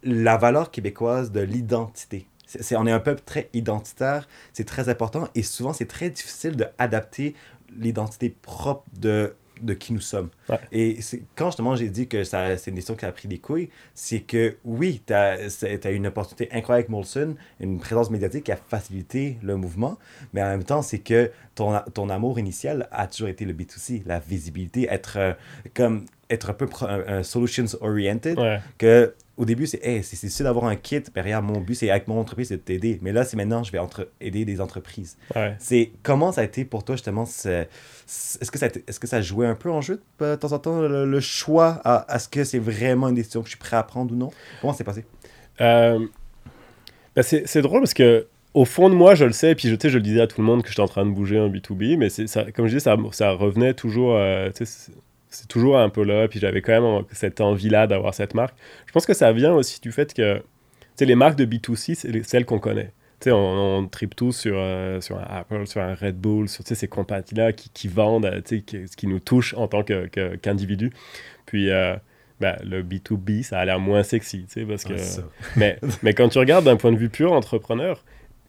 [0.03, 2.27] la valeur québécoise de l'identité.
[2.47, 6.55] C'est- on est un peuple très identitaire, c'est très important et souvent c'est très difficile
[6.55, 7.35] d'adapter
[7.75, 10.29] l'identité propre de, de qui nous sommes.
[10.49, 10.59] Ouais.
[10.71, 10.99] Et
[11.35, 14.57] quand justement j'ai dit que c'est une décision qui a pris des couilles, c'est que
[14.63, 15.37] oui, tu as
[15.91, 19.97] eu une opportunité incroyable avec Molson, une présence médiatique qui a facilité le mouvement,
[20.33, 24.03] mais en même temps, c'est que ton, ton amour initial a toujours été le B2C,
[24.05, 25.33] la visibilité, être euh,
[25.73, 28.59] comme être un peu un- un solutions oriented Ouais.
[28.79, 32.07] que au début c'est hey, c'est c'est d'avoir un kit regarde mon but c'est avec
[32.07, 35.17] mon entreprise c'est de t'aider mais là c'est maintenant je vais entre aider des entreprises
[35.35, 35.55] Ouais.
[35.59, 37.65] c'est comment ça a été pour toi justement ce-
[38.07, 40.59] ce- est-ce que ça est-ce que ça jouait un peu en jeu de temps en
[40.59, 43.83] temps le, choix à est-ce que c'est vraiment une décision que je suis prêt à
[43.83, 44.31] prendre ou non?
[44.61, 45.05] Comment c'est passé?
[45.61, 45.99] Euh,
[47.15, 49.75] bah, c'est drôle parce que au fond de moi, je le sais, et puis je,
[49.75, 51.97] je le disais à tout le monde que j'étais en train de bouger en B2B,
[51.97, 52.07] mais
[52.53, 54.91] comme je disais, ça, ça revenait toujours, euh, c'est-
[55.49, 58.55] toujours un peu là, puis j'avais quand même cette envie-là d'avoir cette marque.
[58.85, 60.41] Je pense que ça vient aussi du fait que,
[61.01, 62.93] les marques de B2C, c'est les- celles qu'on connaît.
[63.31, 66.87] On, on tripe tous sur, euh, sur un Apple, sur un Red Bull, sur ces
[66.87, 70.07] compagnies-là qui, qui vendent, euh, tu sais, qui- ce qui nous touche en tant que-
[70.07, 70.91] que- qu'individu.
[71.45, 71.95] Puis, euh,
[72.39, 74.93] ben, le B2B, ça a l'air moins sexy, tu sais, parce que...
[75.55, 78.03] Mais, mais quand tu regardes d'un point de vue pur entrepreneur,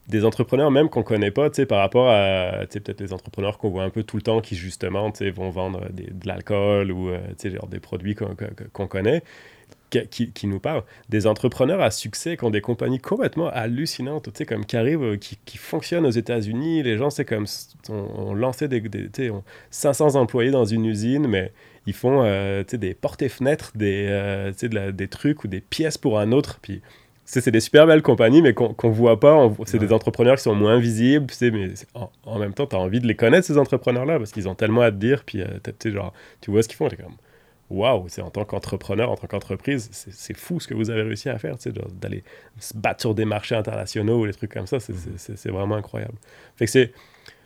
[0.09, 3.13] des entrepreneurs même qu'on connaît pas, tu sais, par rapport à, tu sais, peut-être les
[3.13, 6.05] entrepreneurs qu'on voit un peu tout le temps qui, justement, tu sais, vont vendre des-
[6.11, 9.21] de l'alcool ou, tu sais, genre des produits qu'on connaît,
[9.89, 10.83] qui, nous parlent.
[11.09, 15.03] Des entrepreneurs à succès qui ont des compagnies complètement hallucinantes, tu sais, comme qui arrivent,
[15.03, 16.83] euh, qui, qui fonctionnent aux États-Unis.
[16.83, 17.45] Les gens, c'est comme,
[17.89, 21.51] on, on lançait des, des- tu sais, on- 500 employés dans une usine, mais
[21.85, 24.91] ils font euh, tu sais, des portes et fenêtres, des, euh, tu sais, de la-
[24.91, 26.59] des trucs ou des pièces pour un autre.
[26.61, 26.81] Puis,
[27.29, 29.51] c'est des super belles compagnies, mais qu'on qu'on voit pas.
[29.65, 31.27] C'est des entrepreneurs qui sont moins visibles.
[31.27, 34.17] tu sais, mais en, en même temps, tu as envie de les connaître, ces entrepreneurs-là,
[34.17, 35.23] parce qu'ils ont tellement à te dire.
[35.25, 36.87] Puis, euh, t'as- tu sais, genre, tu vois ce qu'ils font.
[36.89, 37.15] Comme,
[37.69, 41.29] waouh, c'est en tant qu'entrepreneur, en tant qu'entreprise, c'est fou ce que vous avez réussi
[41.29, 41.55] à faire,
[42.01, 42.23] d'aller
[42.59, 44.79] se battre sur des marchés internationaux ou des trucs comme ça.
[44.79, 46.15] c'est- vraiment incroyable.
[46.55, 46.93] Fait que c'est.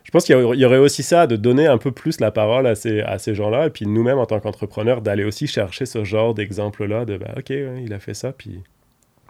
[0.04, 2.20] Je pense qu'il y aurait- il y aurait aussi ça, de donner un peu plus
[2.20, 5.46] la parole à ces, à ces gens-là, et puis nous-mêmes, en tant qu'entrepreneurs, d'aller aussi
[5.46, 8.62] chercher ce genre d'exemple-là, de bah, OK, ouais, il a fait ça, puis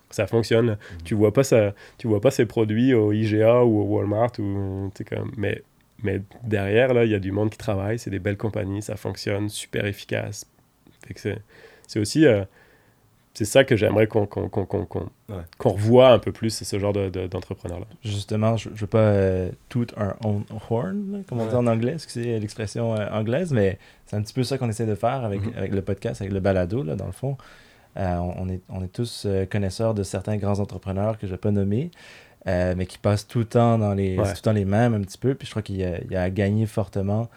[0.09, 0.77] ça fonctionne.
[1.03, 4.91] Tu vois pas ça, tu vois pas ces produits au IGA ou au Walmart, ou,
[5.09, 5.61] comme, mais,
[6.03, 8.95] mais derrière, là, il y a du monde qui travaille, c'est des belles compagnies, ça
[8.95, 10.45] fonctionne, super efficace.
[11.87, 12.25] C'est aussi...
[12.25, 12.43] euh,
[13.33, 15.37] c'est ça que j'aimerais qu'on qu'on qu'on qu'on qu'on- Ouais.
[15.63, 17.85] revoie un peu plus, c'est ce genre de- de- d'entrepreneurs-là.
[18.03, 21.55] Justement, je ne veux pas euh, tout un own horn, comme on dit Ouais.
[21.55, 24.95] en anglais, c'est l'expression euh, anglaise, mais c'est un petit peu ça qu'on essaie de
[24.95, 25.53] faire avec, Mhm.
[25.55, 27.37] avec le podcast, avec le balado, là, dans le fond.
[27.97, 31.41] Euh, on, est, on est tous connaisseurs de certains grands entrepreneurs que je ne vais
[31.41, 31.89] pas nommer,
[32.45, 34.25] mais qui passent tout le temps dans les, Ouais.
[34.25, 35.35] tout le temps les mêmes un petit peu.
[35.35, 37.29] Puis je crois qu'il y, a- il y a à gagner fortement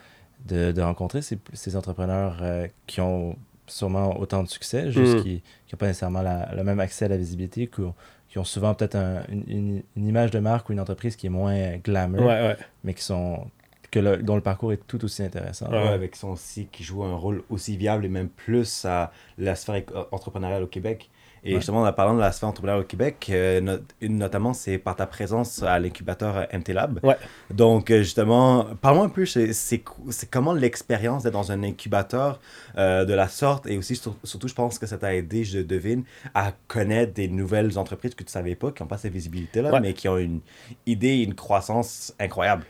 [0.46, 2.42] de, de rencontrer ces, ces entrepreneurs
[2.88, 5.22] qui ont sûrement autant de succès, juste Mhm.
[5.22, 7.94] qui n'ont pas nécessairement la- le même accès à la visibilité, qui ont,
[8.28, 11.30] qui ont souvent peut-être un- une, une- image de marque ou une entreprise qui est
[11.30, 12.56] moins glamour, Ouais, ouais.
[12.82, 13.46] mais qui sont
[13.90, 15.70] que le- dont le parcours est tout aussi intéressant.
[15.70, 15.78] Ouais.
[15.78, 19.82] Avec son aussi qui joue un rôle aussi viable et même plus à la sphère
[20.10, 21.10] entrepreneuriale au Québec.
[21.46, 21.56] Et Ouais.
[21.56, 24.96] justement, en parlant de la sphère entrepreneuriale au Québec, euh, not- une notamment, c'est par
[24.96, 27.00] ta présence à l'incubateur euh, MT Lab.
[27.02, 27.16] Ouais.
[27.50, 29.82] Donc, euh, justement, parle-moi un peu, c'est
[30.30, 32.40] comment l'expérience d'être dans un incubateur
[32.78, 35.58] euh, de la sorte, et aussi, sur- surtout, je pense que ça t'a aidé, je
[35.58, 36.04] devine,
[36.34, 39.80] à connaître des nouvelles entreprises que tu savais pas, qui n'ont pas cette visibilité-là, Ouais.
[39.80, 40.40] mais qui ont une
[40.86, 42.64] idée, une croissance incroyable.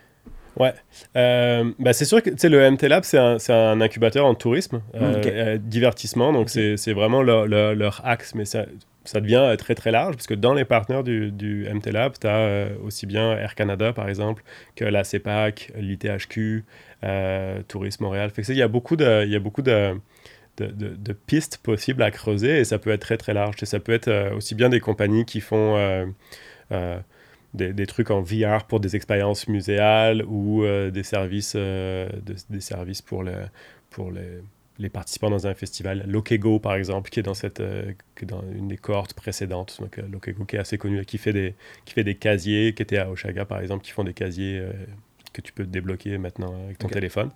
[0.57, 0.73] Ouais.
[1.15, 5.17] Euh, bah c'est sûr que le MT Lab, c'est un, un incubateur en tourisme, euh,
[5.19, 5.27] Ok.
[5.27, 6.31] euh, divertissement.
[6.33, 8.65] Donc, c'est c'est vraiment leur, leur, leur axe, mais ça,
[9.03, 12.13] ça devient euh, très très large parce que dans les partenaires du, du MT Lab,
[12.19, 14.43] tu as aussi bien Air Canada, par exemple,
[14.75, 16.63] que la CEPAC, l'ITHQ,
[17.03, 18.29] euh, Tourisme Montréal.
[18.29, 19.25] Fait que, il y a beaucoup de.
[19.25, 19.93] Y a beaucoup de
[20.57, 23.55] de, de- de pistes possibles à creuser et ça peut être très très large.
[23.59, 26.05] Sais, Ça peut être euh, aussi bien des compagnies qui font euh,
[26.71, 26.97] euh,
[27.55, 32.35] des, des trucs en VR pour des expériences muséales ou euh, des services, euh, de-
[32.49, 33.33] des services pour, le,
[33.89, 34.41] pour les,
[34.77, 36.03] les participants dans un festival.
[36.07, 39.77] Lokego, par exemple, qui est dans, cette, euh, qui est dans une des cohortes précédentes.
[39.81, 42.97] Donc, Lokego, qui est assez connu, qui fait, des, qui fait des casiers, qui était
[42.97, 44.61] à Oshaga, par exemple, qui font des casiers
[45.33, 47.29] que tu peux débloquer maintenant avec ton téléphone.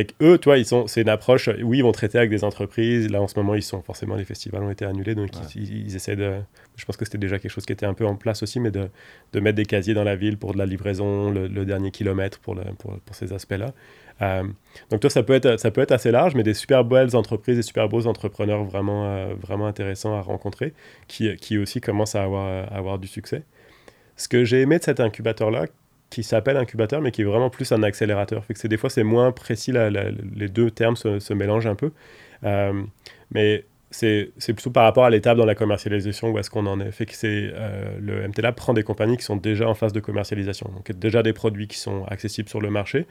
[0.00, 1.50] Fait que eux, toi, ils sont, c'est une approche.
[1.62, 3.10] Oui, ils vont traiter avec des entreprises.
[3.10, 5.40] Là, en ce moment, ils sont forcément les festivals ont été annulés, donc Ouais.
[5.54, 6.36] ils, ils- ils essaient de.
[6.76, 8.70] Je pense que c'était déjà quelque chose qui était un peu en place aussi, mais
[8.70, 8.88] de,
[9.34, 12.38] de mettre des casiers dans la ville pour de la livraison, le, le dernier kilomètre
[12.38, 13.74] pour, le, pour, pour ces aspects-là.
[14.22, 14.44] Euh,
[14.90, 17.56] donc toi, ça peut être ça peut être assez large, mais des super belles entreprises,
[17.56, 20.72] des super beaux entrepreneurs vraiment euh, vraiment intéressants à rencontrer,
[21.08, 23.42] qui, qui aussi commencent à avoir à avoir du succès.
[24.16, 25.66] Ce que j'ai aimé de cet incubateur-là,
[26.10, 28.44] qui s'appelle incubateur, mais qui est vraiment plus un accélérateur.
[28.44, 31.92] Fait que des fois, c'est moins précis, les deux termes se, mélangent un peu.
[32.44, 32.82] Euh,
[33.30, 36.90] mais c'est plutôt par rapport à l'étape dans la commercialisation où est-ce qu'on en est.
[36.92, 40.00] Fait que c'est euh, le MTLab prend des compagnies qui sont déjà en phase de
[40.00, 43.06] commercialisation, donc déjà des produits qui sont accessibles sur le marché.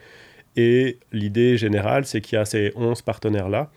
[0.55, 3.71] Et l'idée générale, c'est qu'il y a ces 11 partenaires-là,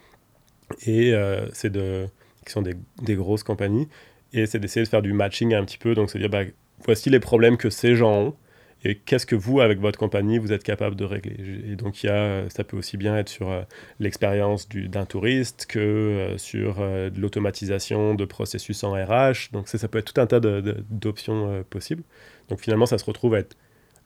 [0.86, 2.06] et euh, c'est de,
[2.46, 3.88] qui sont des, grosses compagnies,
[4.32, 6.44] et c'est d'essayer de faire du matching un petit peu, donc c'est dire, bah,
[6.84, 8.34] voici les problèmes que ces gens ont,
[8.84, 11.36] et qu'est-ce que vous, avec votre compagnie, vous êtes capable de régler?
[11.70, 13.62] Et donc, il y a, ça peut aussi bien être sur euh,
[14.00, 19.52] l'expérience d'un touriste que euh, sur euh, de l'automatisation de processus en RH.
[19.52, 22.02] Donc, ça, ça peut être tout un tas d'options possibles.
[22.48, 23.56] Donc, finalement, ça se retrouve à être.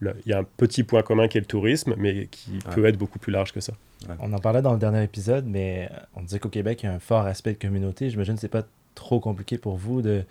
[0.03, 2.99] il y a un petit point commun qui est le tourisme, mais qui peut être
[2.99, 3.73] beaucoup plus large que ça.
[4.21, 6.93] On en parlait dans le dernier épisode, mais on disait qu'au Québec, il y a
[6.93, 8.11] un fort aspect de communauté.
[8.11, 10.23] J'imagine que ce n'est pas trop compliqué pour vous de,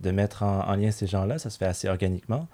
[0.00, 1.38] de mettre en, en lien ces gens-là.
[1.38, 2.48] Ça se fait assez organiquement.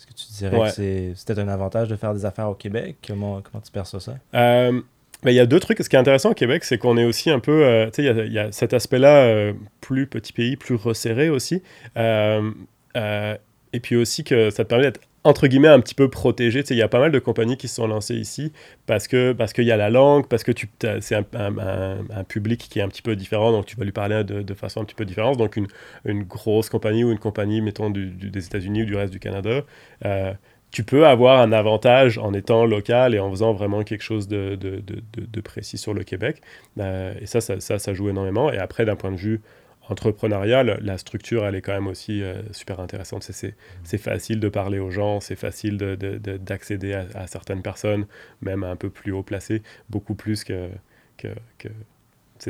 [0.00, 2.96] Est-ce que tu dirais que c'est peut-être un avantage de faire des affaires au Québec?
[3.06, 4.14] Comment, comment tu perçois ça?
[4.34, 4.80] Euh,
[5.22, 5.78] ben, il y a deux trucs.
[5.82, 7.66] Ce qui est intéressant au Québec, c'est qu'on est aussi un peu.
[7.66, 11.62] Euh, tu sais, il y, a cet aspect-là, euh, plus petit pays, plus resserré aussi.
[11.96, 16.62] et puis aussi que ça te permet d'être entre guillemets un petit peu protégé.
[16.70, 18.52] Il y a pas mal de compagnies qui se sont lancées ici
[18.86, 20.52] parce que parce qu'il y a la langue, parce que
[21.00, 24.54] c'est un, public qui est un petit peu différent, donc tu vas lui parler de,
[24.54, 25.36] façon un petit peu différente.
[25.36, 25.68] Donc une,
[26.04, 29.62] une, grosse compagnie ou une compagnie, mettons, des États-Unis ou du reste du Canada,
[30.04, 30.32] euh,
[30.70, 34.54] tu peux avoir un avantage en étant local et en faisant vraiment quelque chose de,
[34.54, 34.82] de,
[35.16, 36.40] de précis sur le Québec.
[36.78, 38.52] Euh, et ça, ça, ça, ça, joue énormément.
[38.52, 39.40] Et après, d'un point de vue
[39.90, 43.28] entrepreneuriale, la structure, elle est quand même aussi euh, super intéressante.
[43.84, 48.06] C'est facile de parler aux gens, c'est facile d'accéder de, de, à, à, certaines personnes,
[48.40, 50.68] même un peu plus haut placées, beaucoup plus que,
[51.16, 51.68] que, que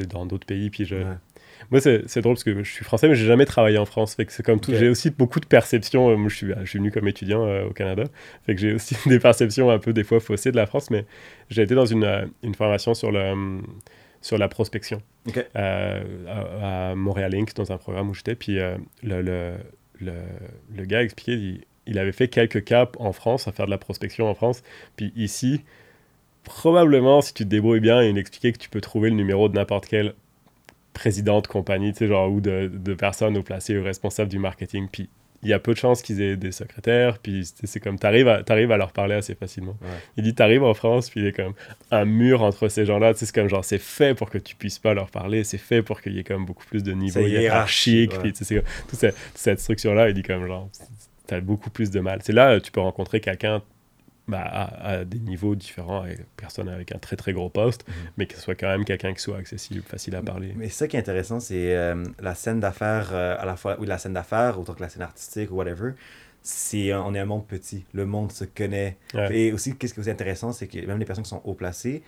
[0.08, 0.70] dans d'autres pays.
[0.70, 0.96] Puis je...
[1.70, 4.14] Moi, c'est drôle parce que je suis français, mais j'ai jamais travaillé en France.
[4.14, 4.72] Fait que c'est comme tout.
[4.74, 6.16] J'ai aussi beaucoup de perceptions.
[6.16, 8.04] Moi, je suis, je suis venu comme étudiant euh, au Canada.
[8.46, 10.90] Fait que j'ai aussi des perceptions un peu, des fois, faussées de la France.
[10.90, 11.04] Mais
[11.50, 13.60] j'ai été dans une, euh, une formation sur le
[14.20, 15.02] sur la prospection
[15.56, 17.54] euh, à, Montréal Inc.
[17.54, 18.34] dans un programme où j'étais.
[18.34, 19.54] Puis euh, le, le,
[20.00, 23.78] le, gars expliquait, il, il, avait fait quelques caps en France, à faire de la
[23.78, 24.62] prospection en France.
[24.96, 25.62] Puis ici,
[26.44, 29.54] probablement, si tu te débrouilles bien, il expliquait que tu peux trouver le numéro de
[29.54, 30.14] n'importe quel
[30.92, 34.38] président de compagnie, tu sais, genre, ou de, de personnes au placé ou responsable du
[34.38, 34.88] marketing.
[34.90, 35.08] Puis
[35.42, 38.42] il y a peu de chances qu'ils aient des secrétaires, puis c'est comme, t'arrives à,
[38.48, 39.76] arrives à leur parler assez facilement.
[40.16, 41.54] Il dit, t'arrives en France, puis il y a comme
[41.90, 44.92] un mur entre ces gens-là, c'est comme genre, c'est fait pour que tu puisses pas
[44.92, 48.32] leur parler, c'est fait pour qu'il y ait comme beaucoup plus de niveau hiérarchique, puis
[48.34, 50.68] c'est toute cette, cette structure-là, il dit comme genre,
[51.26, 52.20] t'as beaucoup plus de mal.
[52.22, 53.62] C'est là, tu peux rencontrer quelqu'un
[54.28, 57.94] bah, à, des niveaux différents, avec personne avec un très très gros poste, mhm.
[58.16, 60.52] mais que ce soit quand même quelqu'un qui soit accessible, facile à parler.
[60.56, 63.86] Mais ça qui est intéressant, c'est euh, la scène d'affaires, euh, à la fois, oui,
[63.86, 65.92] la scène d'affaires, autant que la scène artistique ou whatever,
[66.42, 68.96] c'est on est un monde petit, le monde se connaît.
[69.30, 72.02] Et aussi, qu'est-ce qui est intéressant, c'est que même les personnes qui sont haut placées,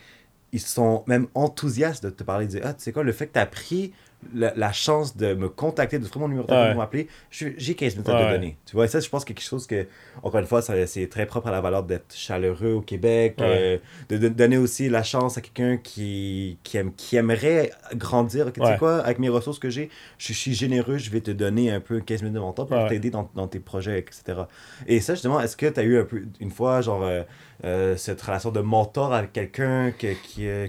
[0.52, 3.26] ils sont même enthousiastes de te parler, de dire, ah, tu sais quoi, le fait
[3.26, 3.92] que tu as pris
[4.34, 7.94] la, chance de me contacter, de trouver mon numéro de téléphone, de m'appeler, j'ai 15
[7.94, 8.56] minutes à te donner.
[8.66, 9.86] Tu vois, ça, je pense que quelque chose que,
[10.22, 14.28] encore une fois, c'est très propre à la valeur d'être chaleureux au Québec, euh, de,
[14.28, 18.52] donner aussi la chance à quelqu'un qui, qui, aime, qui aimerait grandir.
[18.52, 21.70] Tu sais quoi, avec mes ressources que j'ai, je suis généreux, je vais te donner
[21.70, 24.42] un peu 15 minutes de mon temps pour t'aider dans, dans, tes projets, etc.
[24.86, 27.22] Et ça, justement, est-ce que tu as eu un peu, une fois, genre, euh,
[27.64, 30.16] euh, cette relation de mentor avec quelqu'un qui,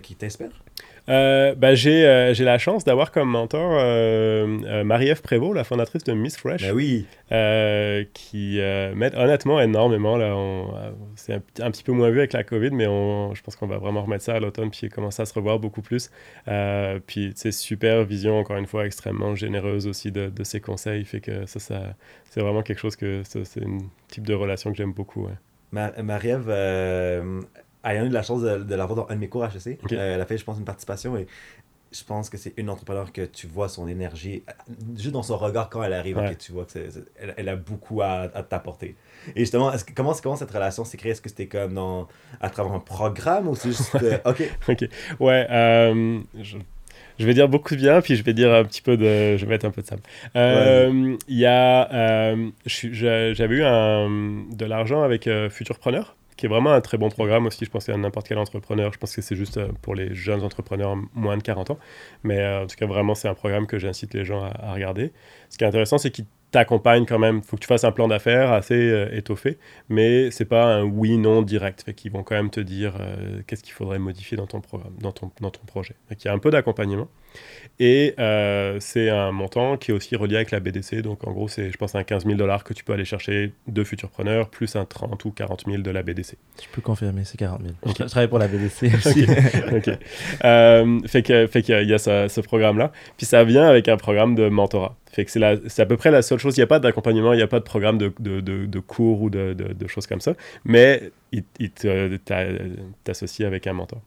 [0.01, 0.62] qui t'inspire?
[1.09, 6.03] Euh, bah, j'ai, euh, j'ai la chance d'avoir comme mentor euh, Marie-Ève Prévost, la fondatrice
[6.03, 6.61] de Miss Fresh.
[6.61, 7.05] Ben oui.
[8.13, 8.59] qui
[8.95, 10.17] m'aide honnêtement énormément.
[10.17, 10.35] Là,
[11.15, 13.77] c'est un, petit peu moins vu avec la COVID, mais on, je pense qu'on va
[13.77, 16.09] vraiment remettre ça à l'automne puis commencer à se revoir beaucoup plus.
[17.07, 21.03] puis, c'est super vision, encore une fois, extrêmement généreuse aussi de, de ses conseils.
[21.05, 21.95] Fait que ça, ça
[22.29, 25.27] c'est vraiment quelque chose que c'est un type de relation que j'aime beaucoup.
[25.71, 26.49] Marie-Ève,
[27.83, 29.79] elle a eu la chance de, de l'avoir dans un de mes cours HEC.
[29.91, 31.27] Euh, elle a fait, je pense, une participation et
[31.91, 34.43] je pense que c'est une entrepreneur que tu vois son énergie,
[34.97, 36.89] juste dans son regard quand elle arrive, que tu vois qu'elle
[37.37, 38.95] elle a beaucoup à, t'apporter.
[39.35, 41.11] Et justement, est -ce, comment, comment cette relation s'est créée?
[41.11, 42.07] Est-ce que c'était comme dans,
[42.41, 43.95] à travers un programme ou c'est juste.
[44.01, 44.41] Euh, ok.
[44.69, 44.89] ok.
[45.19, 45.47] Ouais.
[45.51, 49.37] Euh, je, vais dire beaucoup de bien, puis je vais dire un petit peu de.
[49.37, 50.01] Je vais mettre un peu de sable.
[50.35, 52.35] Il y a.
[52.65, 54.09] J'avais eu un,
[54.49, 57.65] de l'argent avec Futurpreneur qui est vraiment un très bon programme aussi.
[57.65, 58.91] Je pense à n'importe quel entrepreneur.
[58.93, 61.79] Je pense que c'est juste euh, pour les jeunes entrepreneurs moins de 40 ans.
[62.23, 65.11] Mais euh, en tout cas, vraiment, c'est un programme que j'incite les gens à, regarder.
[65.49, 67.37] Ce qui est intéressant, c'est qu'il t'accompagne quand même.
[67.37, 69.57] Il faut que tu fasses un plan d'affaires assez euh, étoffé,
[69.89, 71.83] mais c'est pas un oui-non direct.
[71.83, 72.93] Fait qu'ils vont quand même te dire
[73.47, 75.95] qu'est-ce qu'il faudrait modifier dans ton programme, dans ton, dans ton projet.
[76.09, 77.07] Donc il y a un peu d'accompagnement.
[77.79, 81.01] Et euh, c'est un montant qui est aussi relié avec la BDC.
[81.01, 83.51] Donc en gros, c'est, je pense, un 15 000 dollars que tu peux aller chercher
[83.67, 86.37] de futurs preneurs, plus un 30 ou 40 000 de la BDC.
[86.61, 87.73] Je peux confirmer, c'est 40 000.
[87.99, 89.23] Je, travaille pour la BDC aussi.
[89.75, 89.89] ok.
[90.43, 92.91] Euh, fait, que, fait qu'il y a ce, ce programme-là.
[93.17, 94.95] Puis ça vient avec un programme de mentorat.
[95.13, 96.57] Fait que c'est, c'est à peu près la seule chose.
[96.57, 99.21] Il n'y a pas d'accompagnement, il n'y a pas de programme de, de, de, cours
[99.21, 100.33] ou de, de, choses comme ça.
[100.65, 101.71] Mais il, il
[103.03, 104.01] t'associe avec un mentor.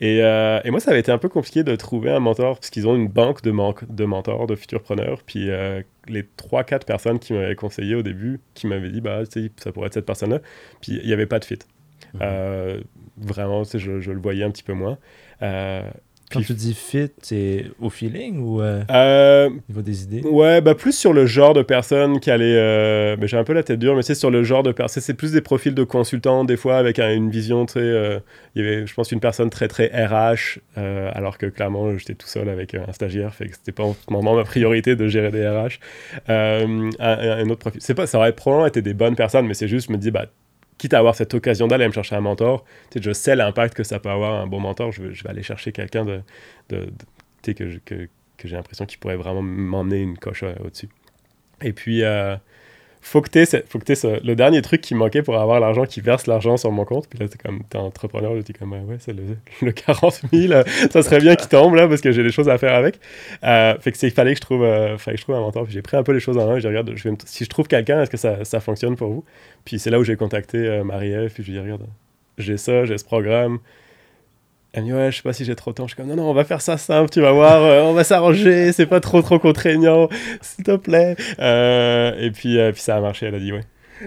[0.00, 2.70] Et, euh, et, moi, ça avait été un peu compliqué de trouver un mentor parce
[2.70, 5.22] qu'ils ont une banque de, de mentors, de futurs preneurs.
[5.24, 9.22] Puis euh, les 3-4 personnes qui m'avaient conseillé au début, qui m'avaient dit, bah,
[9.56, 10.40] ça pourrait être cette personne-là.
[10.80, 11.58] Puis il n'y avait pas de fit.
[12.14, 12.18] Mmh.
[12.22, 12.80] Euh,
[13.18, 14.98] vraiment, je, je, le voyais un petit peu moins.
[16.32, 20.22] Quand tu dis fit, c'est au feeling ou euh, euh, au niveau des idées?
[20.22, 22.56] Ouais, bah plus sur le genre de personne qui allait.
[22.56, 25.02] Euh, j'ai un peu la tête dure, mais c'est sur le genre de personne.
[25.02, 27.80] C'est plus des profils de consultants, des fois, avec une vision très.
[27.80, 28.18] Euh,
[28.54, 32.26] il y avait, je pense, une personne très, très RH, alors que clairement, j'étais tout
[32.26, 35.78] seul avec un stagiaire, fait que c'était pas moment ma priorité de gérer des RH.
[36.28, 37.80] Un, un, autre profil.
[37.94, 40.26] Pas, ça aurait probablement été des bonnes personnes, mais c'est juste, je me dis, bah
[40.82, 42.64] quitte à avoir cette occasion d'aller me chercher un mentor,
[43.00, 46.04] je sais l'impact que ça peut avoir un bon mentor, je, vais aller chercher quelqu'un
[46.04, 46.22] de,
[46.70, 46.90] de,
[47.44, 50.88] que, que, que j'ai l'impression qu'il pourrait vraiment m'emmener une coche au-dessus.
[51.60, 52.34] Et puis, euh,
[53.04, 56.28] faut que tu faut que le dernier truc qui manquait pour avoir l'argent qui verse
[56.28, 57.08] l'argent sur mon compte.
[57.08, 59.36] Puis là, c'est comme, t'es entrepreneur, t'es comme, ouais, le,
[59.66, 62.58] le, 40 000, ça serait bien qu'il tombe là parce que j'ai des choses à
[62.58, 63.00] faire avec.
[63.42, 65.64] Euh, fait que c'est, il fallait que je trouve, euh, que je trouve un mentor.
[65.64, 66.60] Puis j'ai pris un peu les choses en main.
[66.60, 69.24] Je regarde, je vais si je trouve quelqu'un, est-ce que ça, ça, fonctionne pour vous?
[69.64, 71.32] Puis c'est là où j'ai contacté euh, Marie-Ève.
[71.34, 71.86] Puis je lui ai dit, regarde,
[72.38, 73.58] j'ai ça, j'ai ce programme.
[74.72, 75.86] Elle me dit, ouais, je sais pas si j'ai trop de temps.
[75.86, 77.92] Je suis comme, non, non, on va faire ça simple, tu vas voir, euh, on
[77.92, 80.08] va s'arranger, c'est pas trop, trop contraignant,
[80.40, 81.14] s'il te plaît.
[81.40, 83.64] Euh, et puis, euh, puis ça a marché, elle a dit, ouais.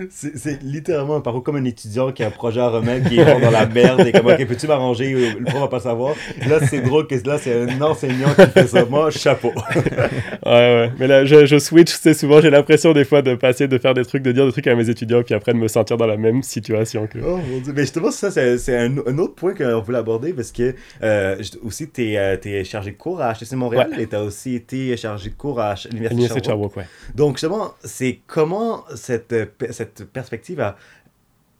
[0.10, 3.26] C'est littéralement un parcours comme un étudiant qui a un projet à remettre, qui est
[3.26, 6.16] dans la merde et comme, ok, peux-tu m'arranger Le prof va pas savoir.
[6.48, 8.86] Là, c'est drôle que là, c'est un enseignant qui fait ça.
[8.86, 9.52] Moi, chapeau.
[9.76, 10.92] ouais, ouais.
[11.00, 13.94] Mais là, je, je switch, c'est souvent, j'ai l'impression des fois de passer, de faire
[13.94, 16.08] des trucs, de dire des trucs à mes étudiants, puis après de me sentir dans
[16.08, 17.20] la même situation que.
[17.20, 17.74] Oh mon dieu.
[17.76, 21.90] Mais justement, ça, c'est un, un, autre point qu'on voulait aborder parce que euh, aussi,
[21.90, 24.96] tu es, euh, es, chargé de cours à HTC Montréal et tu as aussi été
[24.98, 26.78] chargé de cours à l'Université de Sherbrooke.
[26.78, 26.86] ouais.
[27.14, 29.36] Donc, justement, c'est comment cette,
[29.72, 30.76] cette cette perspective à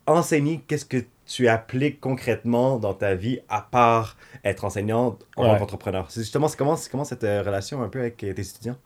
[0.08, 5.58] enseigner qu'est-ce que tu appliques concrètement dans ta vie à part être enseignant en tant
[5.58, 6.06] qu'entrepreneur?
[6.10, 8.78] C'est justement comment, comment cette euh, relation un peu avec tes étudiants?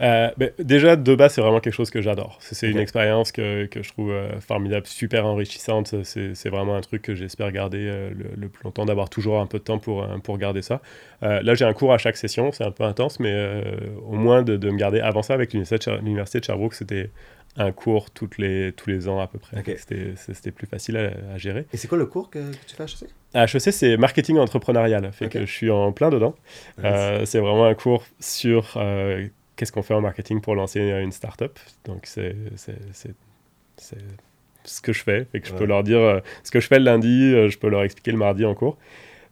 [0.00, 2.38] Euh, ben, Déjà, de base, c'est vraiment quelque chose que j'adore.
[2.40, 5.92] C'est une expérience que, que, je trouve euh, formidable, super enrichissante.
[6.04, 9.64] C'est vraiment un truc que j'espère garder le, plus longtemps, d'avoir toujours un peu de
[9.64, 10.80] temps pour, pour garder ça.
[11.20, 13.64] là, j'ai un cours à chaque session, c'est un peu intense, mais
[14.06, 17.10] au moins de, de, me garder avant ça avec l'Université de Sherbrooke, c'était
[17.58, 19.62] un cours toutes les, tous les ans à peu près.
[19.76, 21.66] C'était plus facile à, gérer.
[21.72, 25.10] Et c'est quoi le cours que, tu fais à HEC À HEC, c'est marketing entrepreneurial.
[25.12, 26.34] Fait que je suis en plein dedans.
[26.84, 31.12] Euh, c'est vraiment un cours sur euh, qu'est-ce qu'on fait en marketing pour lancer une
[31.12, 31.58] startup.
[31.84, 32.36] Donc, c'est
[34.64, 35.26] ce que je fais.
[35.32, 37.68] Fait que je peux leur dire euh, ce que je fais le lundi, je peux
[37.68, 38.78] leur expliquer le mardi en cours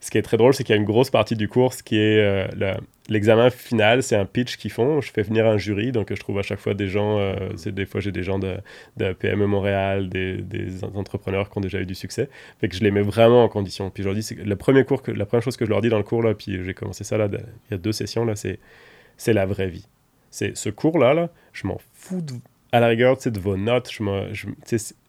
[0.07, 1.97] ce qui est très drôle, c'est qu'il y a une grosse partie du cours qui
[1.99, 2.77] est euh,
[3.09, 5.01] l'examen final, c'est un pitch qu'ils font.
[5.01, 7.35] Je fais venir un jury, donc je trouve à chaque fois des gens, euh,
[7.67, 8.57] des fois j'ai des gens de,
[8.99, 12.29] de, PME Montréal, des, entrepreneurs qui ont déjà eu du succès.
[12.61, 13.91] Fait que je les mets vraiment en condition.
[13.91, 16.05] Puis je leur dis, c'est que, la première chose que je leur dis dans le
[16.05, 19.45] cours là, puis j'ai commencé ça là, il y a deux sessions là, c'est la
[19.45, 19.89] vraie vie.
[20.31, 22.23] C'est ce cours là, là, je m'en fous
[22.71, 23.91] à la rigueur, de vos notes.
[23.91, 24.47] Je,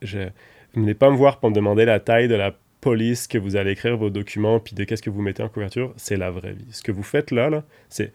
[0.01, 2.55] je, pas me voir pour me demander la taille de la
[2.95, 6.17] que vous allez écrire vos documents, puis de qu'est-ce que vous mettez en couverture, c'est
[6.17, 6.67] la vraie vie.
[6.71, 8.11] Ce que vous faites là, là c'est...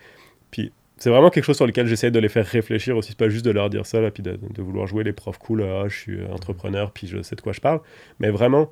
[0.50, 3.44] Puis c'est vraiment quelque chose sur lequel j'essaie de les faire réfléchir aussi, pas juste
[3.44, 6.24] de leur dire ça, là, puis de, vouloir jouer les profs cool, ah, je suis
[6.26, 7.80] entrepreneur, puis je sais de quoi je parle,
[8.20, 8.70] mais vraiment,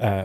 [0.00, 0.24] euh,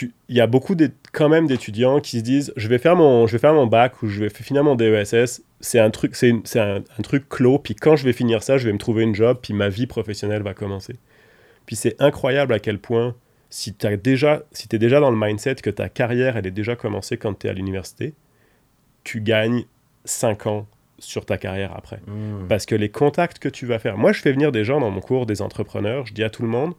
[0.00, 3.26] il y a beaucoup de, quand même d'étudiants qui se disent, je vais faire mon,
[3.26, 6.32] je vais faire mon bac ou je vais finir mon DESS, c'est un truc, c'est
[6.56, 9.14] un, un truc clos, puis quand je vais finir ça, je vais me trouver une
[9.14, 10.96] job, puis ma vie professionnelle va commencer.
[11.66, 13.14] Puis c'est incroyable à quel point
[13.52, 16.74] si tu déjà, si es déjà dans le mindset que ta carrière, elle est déjà
[16.74, 18.14] commencée quand tu es à l'université,
[19.04, 19.66] tu gagnes
[20.06, 20.66] 5 ans
[20.98, 22.00] sur ta carrière après.
[22.06, 22.48] Hmm.
[22.48, 23.98] Parce que les contacts que tu vas faire...
[23.98, 26.40] Moi, je fais venir des gens dans mon cours, des entrepreneurs, je dis à tout
[26.40, 26.72] le monde,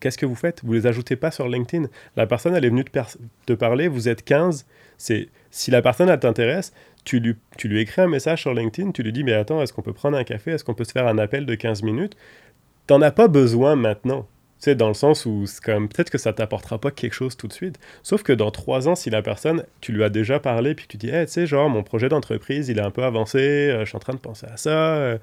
[0.00, 0.64] qu'est-ce que vous faites?
[0.64, 1.86] Vous les ajoutez pas sur LinkedIn.
[2.16, 2.98] La personne, elle est venue te,
[3.44, 4.64] te parler, vous êtes 15.
[4.96, 6.72] C'est Si la personne, elle t'intéresse,
[7.04, 9.74] tu lui, tu lui écris un message sur LinkedIn, tu lui dis, mais attends, est-ce
[9.74, 10.52] qu'on peut prendre un café?
[10.52, 12.16] Est-ce qu'on peut se faire un appel de 15 minutes?
[12.86, 14.26] T'en as pas besoin maintenant
[14.64, 17.48] sais, dans le sens où c'est quand peut-être que ça t'apportera pas quelque chose tout
[17.48, 17.78] de suite.
[18.02, 20.96] Sauf que dans trois ans, si la personne, tu lui as déjà parlé, puis tu
[20.96, 23.86] dis, hey, tu sais, genre, mon projet d'entreprise, il est un peu avancé, euh, je
[23.86, 25.18] suis en train de penser à ça, euh,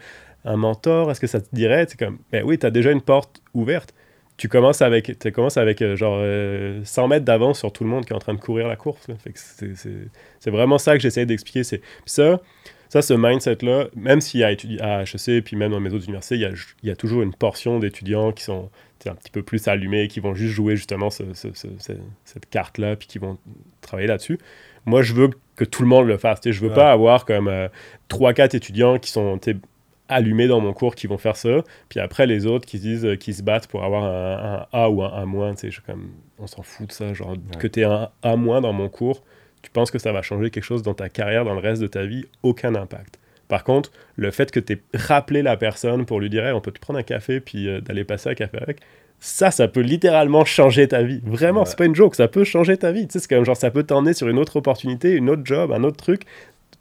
[0.46, 1.86] un mentor, est-ce que ça te dirait?
[1.88, 3.94] C'est comme, ben oui, tu as déjà une porte ouverte.
[4.38, 6.22] tu commences avec, tu commences avec euh, genre
[6.84, 9.08] 100 mètres d'avance sur tout le monde qui est en train de courir la course.
[10.40, 11.62] C'est vraiment ça que j'essaie d'expliquer.
[11.64, 12.42] Puis ça,
[12.90, 14.48] ça, ce mindset-là, même s'il y a
[14.82, 16.52] à HEC, puis même dans mes autres universités, il y a,
[16.84, 18.70] il y a toujours une portion d'étudiants qui sont
[19.08, 23.38] un petit peu plus allumés, qui vont juste jouer justement cette carte-là, puis qui vont
[23.82, 24.39] travailler là-dessus.
[24.86, 26.39] Moi, je veux que tout le monde le fasse.
[26.43, 27.68] Je veux pas avoir comme euh,
[28.08, 29.39] trois 3-4 étudiants qui sont
[30.10, 33.16] allumés dans mon cours qui vont faire ça, puis après les autres qui disent euh,
[33.16, 35.54] qui se battent pour avoir un, A ou un A moins,
[35.86, 38.89] comme on s'en fout de ça, genre que tu aies un A moins dans mon
[38.89, 39.24] cours,
[39.62, 41.88] tu penses que ça va changer quelque chose dans ta carrière, dans le reste de
[41.88, 43.20] ta vie, aucun impact.
[43.50, 46.72] Par contre, le fait que tu aies rappelé la personne pour lui dire on peut
[46.72, 48.80] te prendre un café puis euh, d'aller passer un café avec,
[49.20, 51.20] ça, ça peut littéralement changer ta vie.
[51.26, 53.08] Vraiment, c'est pas une joke, ça peut changer ta vie.
[53.08, 55.72] Tu sais, c'est comme genre, ça peut t'emmener sur une autre opportunité, une autre job,
[55.74, 56.22] un autre truc.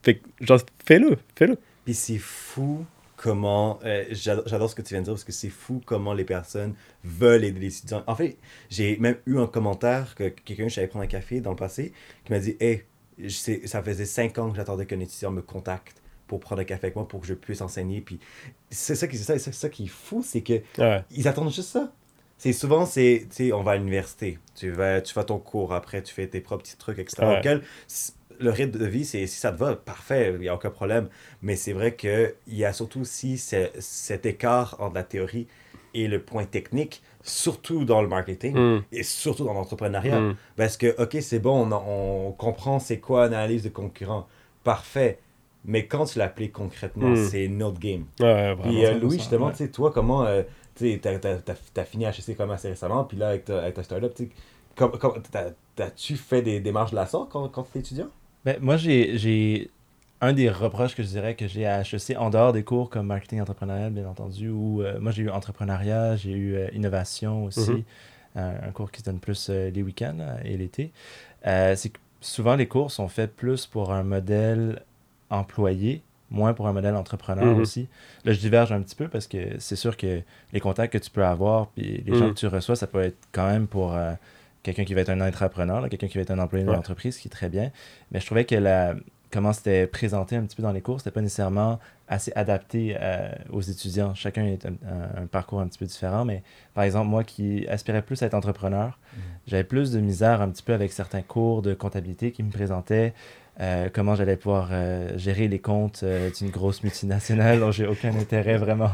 [0.02, 1.56] Fait genre, fais-le, fais-le.
[1.86, 2.84] Puis c'est fou
[3.16, 3.80] comment.
[3.84, 6.74] Euh, j'adore ce que tu viens de dire parce que c'est fou comment les personnes
[7.02, 8.04] veulent aider les étudiants.
[8.06, 8.36] En fait,
[8.68, 11.94] j'ai même eu un commentaire que quelqu'un, je prendre un café dans le passé,
[12.26, 12.84] qui m'a dit Hey,
[13.64, 16.96] ça faisait cinq ans que j'attendais qu'un étudiant me contacte pour prendre un café avec
[16.96, 18.00] moi pour que je puisse enseigner.
[18.00, 18.20] Puis
[18.70, 20.60] c'est ça, qui, ça, ça qui est fou, c'est que
[21.10, 21.92] ils attendent juste ça.
[22.40, 26.14] C'est souvent, c'est, on va à l'université, tu vas, tu fais ton cours, après tu
[26.14, 27.60] fais tes propres petits trucs, etc
[28.40, 31.08] le rythme de vie, c'est si ça te va, parfait, il n'y a aucun problème.
[31.42, 35.46] Mais c'est vrai qu'il y a surtout aussi cet écart entre la théorie
[35.94, 38.84] et le point technique, surtout dans le marketing mm.
[38.92, 40.20] et surtout dans l'entrepreneuriat.
[40.20, 40.36] Mm.
[40.56, 44.28] Parce que, OK, c'est bon, on, comprend c'est quoi une analyse de concurrent.
[44.64, 45.18] Parfait.
[45.68, 47.28] Mais quand tu l'appliques concrètement, mm.
[47.28, 48.06] c'est notre game.
[48.18, 50.24] Ouais, puis euh, Louis, justement, tu sais, toi, comment.
[50.24, 50.42] Euh,
[50.74, 54.12] tu as, fini HEC comme assez récemment, puis là, avec ta, avec ta startup,
[55.78, 58.08] as-tu fait des démarches de la sorte quand, quand tu étais étudiant?
[58.44, 59.70] Ben, moi, j'ai
[60.20, 63.06] un des reproches que je dirais que j'ai à HEC, en dehors des cours comme
[63.06, 67.70] marketing entrepreneurial, bien entendu, ou euh, moi j'ai eu entrepreneuriat, j'ai eu euh, innovation aussi,
[67.70, 67.84] mhm.
[68.36, 70.92] un, cours qui se donne plus euh, les week-ends et l'été.
[71.44, 74.82] c'est que souvent les cours sont faits plus pour un modèle
[75.30, 77.60] employé, moins pour un modèle entrepreneur mhm.
[77.60, 77.88] aussi.
[78.24, 80.20] Là, je diverge un petit peu parce que c'est sûr que
[80.52, 82.34] les contacts que tu peux avoir, puis les gens mhm.
[82.34, 83.96] que tu reçois, ça peut être quand même pour
[84.62, 87.22] quelqu'un qui va être un entrepreneur, quelqu'un qui va être un employé d'une entreprise, ce
[87.22, 87.70] qui est très bien.
[88.12, 88.94] Mais je trouvais que la,
[89.30, 93.30] comment c'était présenté un petit peu dans les cours, c'était pas nécessairement assez adapté euh,
[93.50, 94.14] aux étudiants.
[94.14, 96.42] Chacun a un, parcours un petit peu différent, mais
[96.74, 99.18] par exemple, moi qui aspirais plus à être entrepreneur, mm.
[99.46, 103.12] j'avais plus de misère un petit peu avec certains cours de comptabilité qui me présentaient
[103.60, 106.04] euh, comment j'allais pouvoir euh, gérer les comptes
[106.38, 108.90] d'une grosse multinationale dont j'ai aucun intérêt vraiment.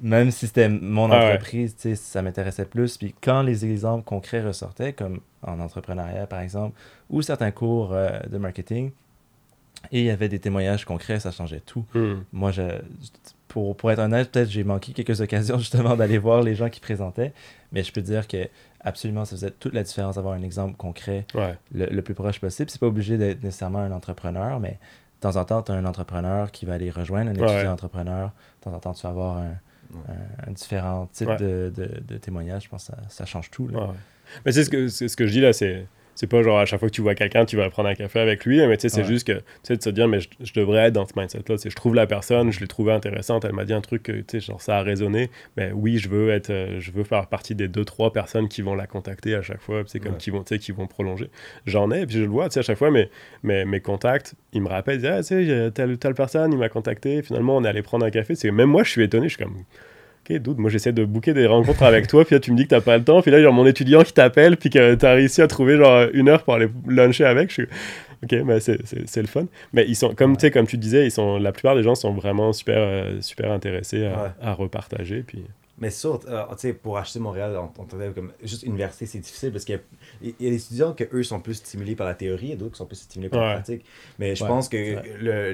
[0.00, 2.96] Même si c'était mon ah entreprise, ça m'intéressait plus.
[2.96, 6.76] Puis quand les exemples concrets ressortaient, comme en entrepreneuriat par exemple,
[7.10, 8.90] ou certains cours euh, de marketing,
[9.92, 11.84] et il y avait des témoignages concrets, ça changeait tout.
[11.94, 12.22] Hmm.
[12.32, 12.62] Moi, je,
[13.48, 16.80] pour, pour être honnête, peut-être j'ai manqué quelques occasions justement d'aller voir les gens qui
[16.80, 17.32] présentaient,
[17.70, 18.48] mais je peux dire que
[18.84, 21.26] absolument, ça faisait toute la différence d'avoir un exemple concret
[21.72, 22.70] le, plus proche possible.
[22.70, 25.84] C'est pas obligé d'être nécessairement un entrepreneur, mais de temps en temps, tu as un
[25.84, 28.32] entrepreneur qui va aller rejoindre un étudiant entrepreneur.
[28.60, 29.54] De temps en temps, tu vas avoir un,
[30.46, 32.64] un, différent type de, de, témoignages.
[32.64, 33.70] Je pense que ça, ça change tout.
[34.44, 36.80] Mais c'est ce que, ce que je dis là, c'est c'est pas genre à chaque
[36.80, 38.88] fois que tu vois quelqu'un, tu vas prendre un café avec lui, mais tu sais,
[38.88, 41.56] c'est juste que, tu sais, de se dire, mais je, devrais être dans ce mindset-là.
[41.64, 44.40] Je trouve la personne, je l'ai trouvée intéressante, elle m'a dit un truc, tu sais,
[44.40, 47.68] genre ça a résonné, mais oui, je veux être, euh, je veux faire partie des
[47.68, 50.54] deux, trois personnes qui vont la contacter à chaque fois, c'est comme qui vont, tu
[50.54, 51.30] sais, qui vont prolonger.
[51.66, 53.10] J'en ai, puis je le vois, tu sais, à chaque fois, mes,
[53.42, 56.58] mes, mes contacts, ils me rappellent, ils disent, ah, tu sais, telle, telle personne, il
[56.58, 58.34] m'a contacté, finalement, on est allé prendre un café.
[58.34, 59.64] C'est même moi, je suis étonné, je suis comme
[60.28, 62.64] Ok, doute, moi j'essaie de booker des rencontres avec toi, puis là tu me dis
[62.64, 65.12] que t'as pas le temps, puis là a mon étudiant qui t'appelle, puis que t'as
[65.12, 67.50] réussi à trouver genre une heure pour aller luncher avec.
[67.50, 67.66] Je suis...
[68.22, 69.46] Ok, mais c'est le fun.
[69.74, 72.12] Mais ils sont, comme, sais comme tu disais, ils sont, la plupart des gens sont
[72.14, 74.10] vraiment super, euh, super intéressés
[74.40, 75.22] à, repartager.
[75.22, 75.44] Puis...
[75.78, 79.52] Mais surtout, euh, tu sais, pour acheter Montréal, on, on comme juste université, c'est difficile
[79.52, 79.78] parce qu'il
[80.22, 82.72] y, y, a des étudiants que eux sont plus stimulés par la théorie et d'autres
[82.72, 83.84] qui sont plus stimulés par la pratique.
[84.18, 85.52] Mais je pense que le,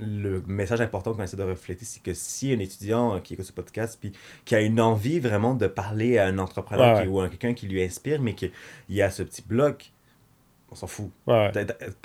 [0.00, 3.52] le message important qu'on essaie de refléter, c'est que si un étudiant qui écoute ce
[3.52, 4.12] podcast, puis
[4.44, 7.82] qui a une envie vraiment de parler à un entrepreneur ou à quelqu'un qui lui
[7.82, 8.50] inspire, mais qu'il
[8.88, 9.92] y a ce petit bloc,
[10.70, 11.10] on s'en fout.
[11.26, 11.52] En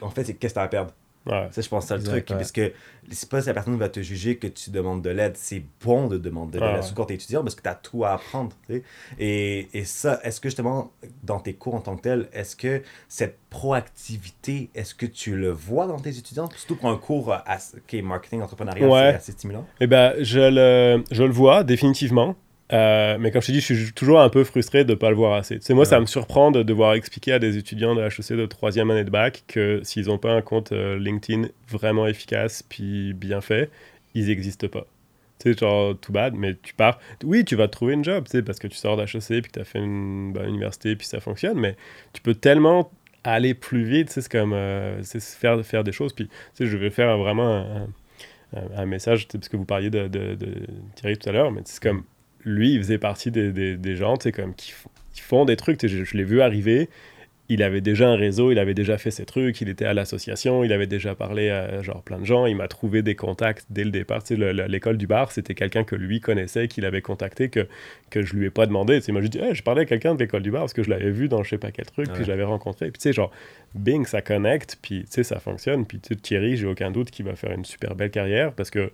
[0.09, 0.91] fait, c'est qu'est-ce que tu as à perdre?
[1.25, 1.47] Ouais.
[1.51, 2.25] Ça, je pense que c'est le truc.
[2.27, 2.71] Parce que
[3.09, 5.35] c'est pas si la personne va te juger que tu demandes de l'aide.
[5.35, 7.75] C'est bon de demander de l'aide, surtout quand tu es étudiant, parce que tu as
[7.75, 8.55] tout à apprendre.
[9.17, 10.91] Et, et ça, est-ce que justement,
[11.23, 15.51] dans tes cours en tant que tel, est-ce que cette proactivité, est-ce que tu le
[15.51, 16.49] vois dans tes étudiants?
[16.55, 17.57] Surtout pour un cours à,
[17.87, 19.65] qui est marketing, entrepreneuriat, c'est assez stimulant.
[19.79, 22.35] Eh ben, je le, je le vois définitivement.
[22.73, 25.09] Euh, mais comme je te dis, je suis toujours un peu frustré de ne pas
[25.09, 25.59] le voir assez.
[25.61, 28.89] C'est moi, ça me surprend de devoir expliquer à des étudiants de HEC de troisième
[28.89, 33.41] année de bac que s'ils n'ont pas un compte euh, LinkedIn vraiment efficace puis bien
[33.41, 33.69] fait,
[34.15, 34.87] ils n'existent pas.
[35.39, 36.99] Tu sais, genre, tout bad, mais tu pars.
[37.23, 39.51] Oui, tu vas trouver une job, tu sais, parce que tu sors d'HEC, puis que
[39.51, 41.75] tu as fait une bonne université, puis ça fonctionne, mais
[42.13, 42.89] tu peux tellement
[43.23, 46.13] aller plus vite, c'est comme euh, c'est faire, faire des choses.
[46.13, 47.87] Puis, tu sais, je vais faire vraiment un,
[48.77, 50.53] un, message, parce que vous parliez de, de, de
[50.95, 52.03] Thierry tout à l'heure, mais c'est comme
[52.45, 54.73] lui, il faisait partie des, des, des gens, tu sais, comme qui,
[55.13, 55.85] qui, font des trucs.
[55.85, 56.89] Je, je l'ai vu arriver,
[57.47, 60.63] il avait déjà un réseau, il avait déjà fait ses trucs, il était à l'association,
[60.63, 63.83] il avait déjà parlé à genre plein de gens, il m'a trouvé des contacts dès
[63.83, 64.23] le départ.
[64.23, 67.67] Tu sais, l'école du bar, c'était quelqu'un que lui connaissait, qu'il avait contacté, que,
[68.09, 68.99] que je lui ai pas demandé.
[68.99, 70.81] Tu sais, juste dit, hey, je parlais à quelqu'un de l'école du bar parce que
[70.81, 72.89] je l'avais vu dans je sais pas quel truc, puis je l'avais rencontré.
[72.89, 73.31] Puis tu sais, genre,
[73.75, 75.85] bing, ça connecte, puis tu sais, ça fonctionne.
[75.85, 78.71] Puis tu sais, Thierry, j'ai aucun doute qu'il va faire une super belle carrière parce
[78.71, 78.91] que,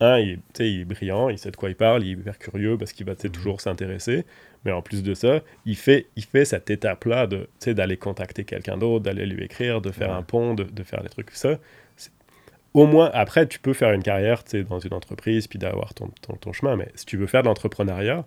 [0.00, 2.76] un, il, il est brillant, il sait de quoi il parle, il est hyper curieux
[2.76, 3.30] parce qu'il va mmh.
[3.30, 4.24] toujours s'intéresser.
[4.64, 7.26] Mais en plus de ça, il fait, il fait cette étape-là
[7.66, 11.08] d'aller contacter quelqu'un d'autre, d'aller lui écrire, de faire un pont, de, de, faire des
[11.08, 11.30] trucs.
[11.32, 11.58] Ça,
[12.74, 16.36] au moins, après, tu peux faire une carrière dans une entreprise, puis d'avoir ton, ton,
[16.36, 16.76] ton, chemin.
[16.76, 18.24] Mais si tu veux faire de l'entrepreneuriat,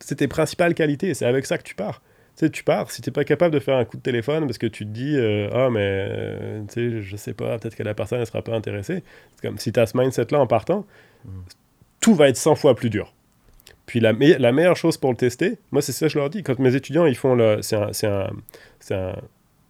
[0.00, 1.14] c'est tes principales qualités.
[1.14, 2.02] C'est avec ça que tu pars.
[2.36, 4.46] Tu sais, tu pars, si tu n'es pas capable de faire un coup de téléphone
[4.46, 7.76] parce que tu te dis, euh, ah, mais euh, tu sais, je sais pas, peut-être
[7.76, 9.02] que la personne ne sera pas intéressée.
[9.34, 10.86] C'est comme si tu as ce mindset-là en partant,
[11.26, 11.30] mm.
[12.00, 13.12] tout va être 100 fois plus dur.
[13.84, 16.42] Puis la, la, meilleure chose pour le tester, moi c'est ça que je leur dis,
[16.42, 17.76] quand mes étudiants ils font le, c'est
[18.06, 18.30] un,
[18.90, 19.16] un,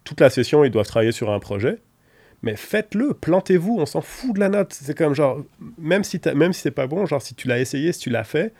[0.03, 1.79] toute la session ils doivent travailler sur un projet,
[2.41, 5.41] mais faites-le, plantez-vous, on s'en fout de la note, c'est comme genre
[5.77, 8.23] même si même si c'est pas bon, genre si tu l'as essayé, si tu l'as
[8.23, 8.53] fait,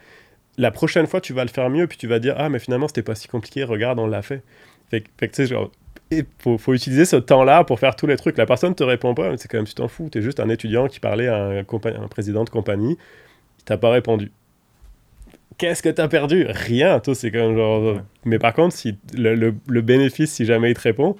[0.57, 2.87] la prochaine fois tu vas le faire mieux puis tu vas dire ah mais finalement
[2.87, 4.43] c'était pas si compliqué, regarde on l'a fait.
[4.89, 5.71] Fait, que tu sais genre
[6.11, 8.37] il faut, faut, utiliser ce temps-là pour faire tous les trucs.
[8.37, 10.49] La personne te répond pas, c'est quand même tu t'en fous, tu es juste un
[10.49, 12.97] étudiant qui parlait à un, un président de compagnie,
[13.59, 14.31] il t'a pas répondu
[15.57, 16.45] qu'est-ce que tu as perdu?
[16.49, 17.99] Rien, toi, c'est comme genre.
[18.25, 21.15] Mais par contre, si le, le, bénéfice, si jamais il te répond,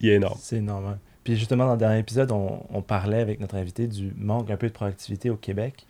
[0.00, 0.38] il est énorme.
[0.40, 0.98] C'est énorme.
[1.24, 4.56] Puis justement, dans le dernier épisode, on, on, parlait avec notre invité du manque un
[4.56, 5.86] peu de proactivité au Québec.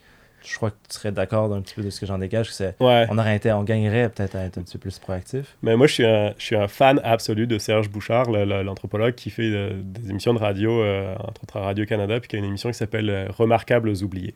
[0.46, 2.50] Je crois que tu serais d'accord un petit peu de ce que j'en dégage.
[2.50, 5.56] Que on, aurait été, on gagnerait peut-être à être un petit peu plus proactif.
[5.62, 9.30] Mais moi, je suis un, je suis un fan absolu de Serge Bouchard, l'anthropologue qui
[9.30, 12.44] fait euh, des émissions de radio, euh, entre autres à Radio-Canada, puis qui a une
[12.44, 14.34] émission qui s'appelle euh, Remarquables oubliés.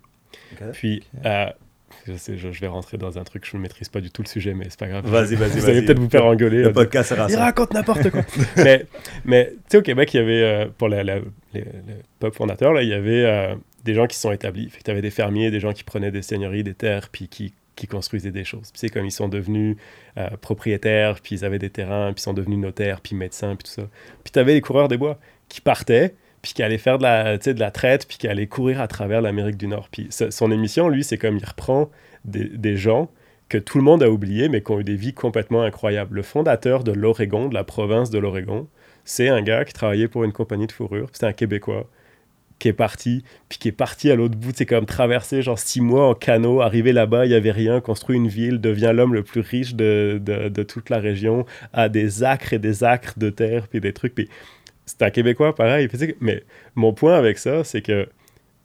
[0.72, 1.04] Puis,
[2.06, 4.28] je, sais, je, vais rentrer dans un truc, je ne maîtrise pas du tout le
[4.28, 5.06] sujet, mais c'est pas grave.
[5.06, 5.58] Vas-y, vas-y.
[5.58, 6.62] Vous allez peut-être vous faire engueuler.
[6.62, 8.22] Le euh, podcast Il raconte n'importe quoi.
[8.56, 8.86] mais,
[9.24, 11.22] mais tu sais, au Québec, il y avait, euh, pour la, les,
[12.18, 13.54] peuple fondateur, là, il y avait euh,
[13.84, 14.70] des gens qui sont établis.
[14.84, 17.86] tu avais des fermiers, des gens qui prenaient des seigneuries, des terres, puis qui, qui
[17.86, 18.70] construisaient des choses.
[18.70, 19.76] Puis c'est comme ils sont devenus
[20.40, 23.80] propriétaires, puis ils avaient des terrains, puis ils sont devenus notaires, puis médecins, puis tout
[23.80, 23.88] ça.
[24.22, 25.18] Puis tu avais les coureurs des bois
[25.48, 29.20] qui partaient, puis qui allait faire de la, traite, puis qui allait courir à travers
[29.20, 29.88] l'Amérique du Nord.
[29.90, 31.90] Puis son émission, lui, c'est comme il reprend
[32.24, 33.10] des, gens
[33.48, 36.16] que tout le monde a oubliés, mais qui ont eu des vies complètement incroyables.
[36.16, 38.68] Le fondateur de l'Oregon, de la province de l'Oregon,
[39.04, 41.88] c'est un gars qui travaillait pour une compagnie de fourrure, c'est un Québécois
[42.60, 45.80] qui est parti, puis qui est parti à l'autre bout, c'est comme traverser genre six
[45.80, 49.24] mois en canot, arriver là-bas, il y avait rien, construit une ville, devient l'homme le
[49.24, 53.30] plus riche de, de, de, toute la région, a des acres et des acres de
[53.30, 54.28] terre, puis des trucs, puis
[54.86, 55.88] c'est un Québécois pareil.
[56.20, 56.44] Mais
[56.74, 58.08] mon point avec ça, c'est que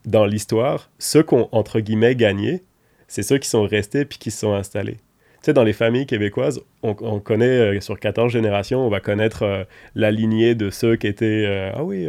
[0.06, 2.64] dans l'histoire, ceux qui ont, entre guillemets, gagné,
[3.08, 4.98] c'est ceux qui sont restés puis qui se sont installés.
[5.42, 9.44] Tu sais, dans les familles québécoises, on, connaît euh, sur 14 générations, on va connaître
[9.44, 12.08] euh, la lignée de ceux qui étaient, euh, ah oui,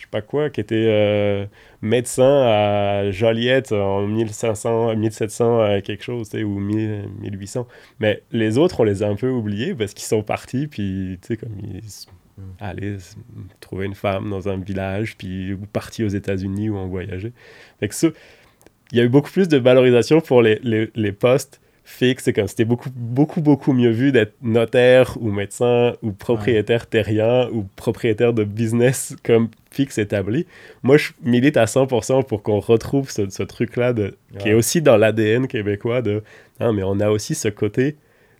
[0.00, 1.48] je sais pas quoi, qui étaient
[1.82, 7.68] médecins à Joliette en 1500, 1700, quelque chose, ou 1800.
[8.00, 11.28] Mais les autres, on les a un peu oubliés parce qu'ils sont partis, puis, tu
[11.28, 11.82] sais, comme ils
[12.40, 12.42] Mm.
[12.60, 12.96] aller
[13.60, 17.32] trouver une femme dans un village, puis partir aux États-Unis ou en voyager.
[17.82, 17.88] Il
[18.92, 21.60] y a eu beaucoup plus de valorisation pour les, les postes
[21.90, 22.24] fixes.
[22.24, 27.48] C'est comme c'était beaucoup, beaucoup, beaucoup mieux vu d'être notaire ou médecin ou propriétaire terrien
[27.52, 30.46] ou propriétaire de business comme fixe établi.
[30.82, 33.94] Moi, je milite à 100% pour qu'on retrouve ce, ce truc-là
[34.38, 36.22] qui est aussi dans l'ADN québécois de
[36.60, 37.96] non, mais on a aussi ce côté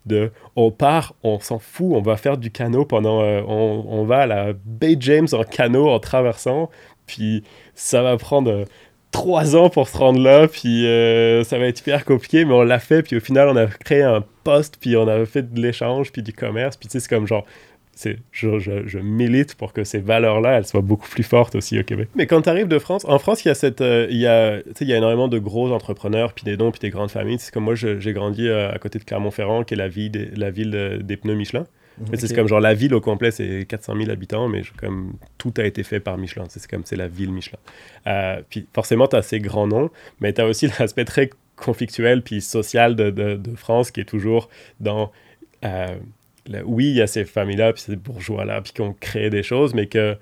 [0.06, 3.22] de on part, on s'en fout, on va faire du canot pendant.
[3.22, 6.70] Euh, on, on, va à la Bay James en canot en traversant,
[7.06, 7.44] puis
[7.74, 8.64] ça va prendre euh,
[9.10, 12.62] trois ans pour se rendre là, puis euh, ça va être hyper compliqué, mais on
[12.62, 15.60] l'a fait, puis au final, on a créé un poste, puis on a fait de
[15.60, 17.44] l'échange, puis du commerce, puis tu sais, c'est comme genre
[18.32, 22.08] je, je, milite pour que ces valeurs-là, elles soient beaucoup plus fortes aussi au Québec.
[22.14, 24.26] Mais quand tu arrives de France, en France, il y a cette, euh, il y
[24.26, 27.38] a, il y a énormément de gros entrepreneurs, puis des dons, puis des grandes familles.
[27.38, 30.50] C'est comme moi, j'ai grandi euh, à côté de Clermont-Ferrand, qui est la, ville la
[30.50, 31.66] ville des pneus Michelin.
[32.14, 35.64] C'est comme genre la ville au complet, c'est 400 000 habitants, mais comme tout a
[35.64, 36.44] été fait par Michelin.
[36.48, 37.58] C'est comme c'est la ville Michelin.
[38.06, 39.90] Euh, puis forcément, tu as ces grands noms,
[40.20, 44.08] mais tu as aussi l'aspect très conflictuel puis social de, de, de, France qui est
[44.08, 44.48] toujours
[44.80, 45.10] dans
[46.64, 49.74] oui, il y a ces familles-là, puis ces bourgeois-là, puis qui ont créé des choses,
[49.74, 50.16] mais que,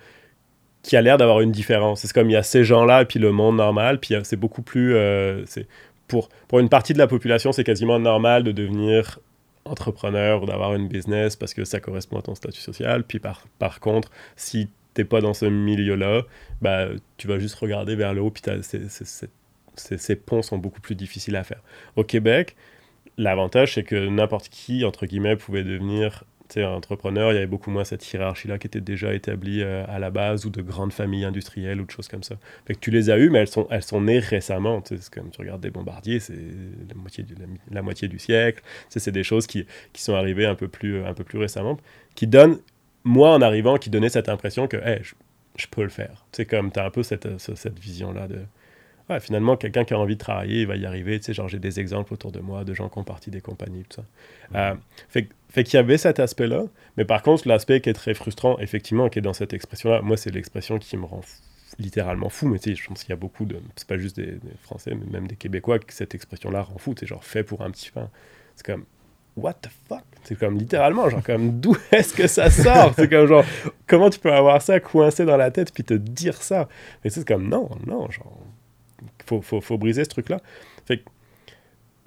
[0.82, 2.00] qui a l'air d'avoir une différence.
[2.02, 4.94] C'est comme il y a ces gens-là, puis le monde normal, puis c'est beaucoup plus.
[4.94, 5.44] Euh,
[6.06, 9.20] pour, pour une partie de la population, c'est quasiment normal de devenir
[9.68, 13.04] entrepreneur ou d'avoir une business parce que ça correspond à ton statut social.
[13.04, 16.22] Puis par, par contre, si t'es pas dans ce milieu-là,
[16.60, 18.42] bah, tu vas juste regarder vers le haut, puis
[19.76, 21.62] ces ponts sont beaucoup plus difficiles à faire.
[21.96, 22.56] Au Québec,
[23.16, 26.24] l'avantage, c'est que n'importe qui, entre guillemets, pouvait devenir
[26.56, 30.10] entrepreneur, il y avait beaucoup moins cette hiérarchie-là qui était déjà établie euh, à la
[30.10, 32.36] base ou de grandes familles industrielles ou de choses comme ça.
[32.66, 34.82] Fait que tu les as eues, mais elles sont, elles sont nées récemment.
[34.84, 37.34] C'est comme tu regardes des bombardiers, c'est la moitié du,
[37.70, 38.62] la, moitié du siècle.
[38.88, 41.78] C'est des choses qui, qui, sont arrivées un peu, plus, un peu plus récemment,
[42.14, 42.58] qui donnent,
[43.04, 45.14] moi en arrivant, qui donnait cette impression que hey, je,
[45.56, 46.26] je, peux le faire.
[46.32, 48.38] C'est comme tu as un peu cette, cette vision-là de
[49.10, 51.18] ouais, finalement, quelqu'un qui a envie de travailler, il va y arriver.
[51.18, 53.40] Tu sais, genre, j'ai des exemples autour de moi de gens qui ont parti des
[53.40, 54.04] compagnies, tout ça.
[54.54, 54.74] Euh,
[55.08, 56.64] fait, fait qu'il y avait cet aspect-là.
[56.96, 60.16] Mais par contre, l'aspect qui est très frustrant, effectivement, qui est dans cette expression-là, moi,
[60.16, 61.22] c'est l'expression qui me rend
[61.78, 62.48] littéralement fou.
[62.48, 63.60] Mais tu sais, je pense qu'il y a beaucoup de.
[63.76, 66.94] C'est pas juste des, Français, mais même des Québécois que cette expression-là rend fou.
[66.98, 68.10] C'est genre fait pour un petit pain.
[68.56, 68.84] C'est comme.
[69.36, 70.02] What the fuck?
[70.24, 72.92] C'est comme littéralement, genre, comme d'où est-ce que ça sort?
[72.96, 73.44] c'est comme genre,
[73.86, 76.68] comment tu peux avoir ça coincé dans la tête puis te dire ça?
[77.04, 78.36] Mais c'est comme non, non, genre,
[79.24, 80.40] faut, faut, faut briser ce truc-là.
[80.86, 81.04] Fait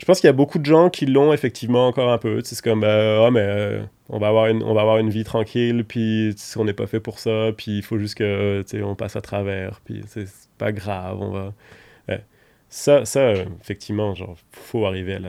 [0.01, 2.41] je pense qu'il y a beaucoup de gens qui l'ont effectivement encore un peu.
[2.43, 5.85] C'est comme, euh, mais euh, on, va avoir une, on va avoir une vie tranquille,
[5.87, 9.21] puis on n'est pas fait pour ça, puis il faut juste que on passe à
[9.21, 10.27] travers, puis c'est
[10.57, 11.53] pas grave, on va.
[12.73, 15.19] Ça, ça, effectivement, genre, faut arriver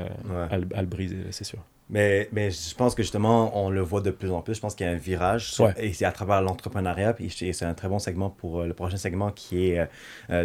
[0.50, 1.58] à, le, briser, c'est sûr.
[1.90, 4.54] Mais, mais je pense que justement, on le voit de plus en plus.
[4.54, 7.74] Je pense qu'il y a un virage, et c'est à travers l'entrepreneuriat, puis c'est un
[7.74, 9.86] très bon segment pour euh, le prochain segment qui est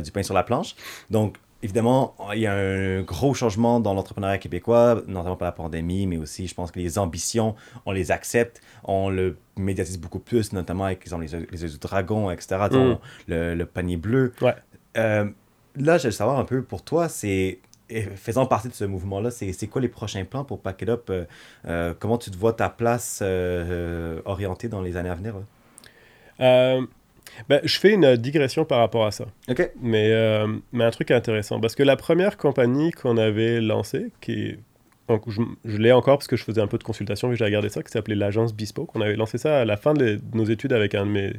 [0.01, 0.75] du pain sur la planche.
[1.11, 6.05] Donc, évidemment, il y a un gros changement dans l'entrepreneuriat québécois, notamment par la pandémie,
[6.07, 7.55] mais aussi, je pense que les ambitions,
[7.85, 11.77] on les accepte, on le médiatise beaucoup plus, notamment avec exemple, les, les yeux du
[11.77, 12.97] dragon, etc., mm.
[13.27, 14.33] le, panier bleu.
[14.97, 15.29] Euh,
[15.75, 17.59] là, je veux savoir un peu pour toi, c'est
[18.15, 21.09] faisant partie de ce mouvement-là, c'est quoi les prochains plans pour Pack It Up?
[21.09, 21.25] Euh,
[21.67, 23.23] euh, comment tu te vois ta place
[24.25, 25.35] orientée dans les années à venir?
[27.49, 29.25] Ben, je fais une digression par rapport à ça.
[29.49, 29.71] OK.
[29.81, 31.59] Mais, euh, mais un truc intéressant.
[31.59, 34.57] Parce que la première compagnie qu'on avait lancée, qui
[35.27, 37.69] je, je l'ai encore parce que je faisais un peu de consultation et j'ai regardé
[37.69, 38.95] ça, qui s'appelait l'agence Bespoke.
[38.95, 41.33] On avait lancé ça à la fin de, nos études avec un de mes,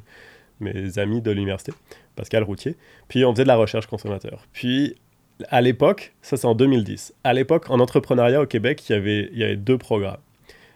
[0.61, 1.73] mes amis de l'université,
[2.17, 2.77] Pascal Routier.
[3.09, 4.47] Puis on faisait de la recherche consommateur.
[4.53, 4.97] Puis
[5.49, 9.29] à l'époque, ça c'est en 2010, à l'époque, en entrepreneuriat au Québec, il y avait,
[9.33, 10.21] il y avait deux programmes.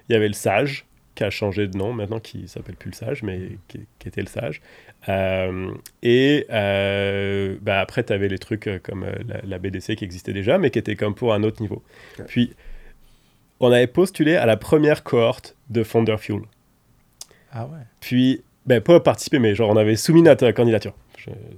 [0.09, 0.85] Il y avait le SAGE,
[1.15, 4.27] qui a changé de nom maintenant, qui s'appelle plus le Sage, mais qui, était le
[4.27, 4.63] Sage.
[5.09, 5.71] Euh,
[6.03, 9.07] et euh, bah après, tu avais les trucs euh, comme
[9.45, 11.83] la, BDC qui existait déjà, mais qui était comme pour un autre niveau.
[12.27, 12.55] Puis,
[13.61, 16.43] on avait postulé à la première cohorte de Founder Fuel.
[17.53, 17.85] Ah ouais.
[18.01, 20.95] Puis, ben, pas participer, mais genre, on avait soumis notre candidature.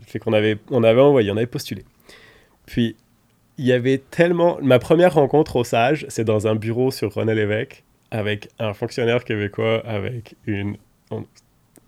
[0.07, 1.85] fait qu'on avait, on avait envoyé, on avait postulé.
[2.67, 2.97] Puis,
[3.57, 4.59] il y avait tellement.
[4.63, 7.85] Ma première rencontre au Sage, c'est dans un bureau sur René Lévesque
[8.15, 10.77] avec un fonctionnaire québécois avec une,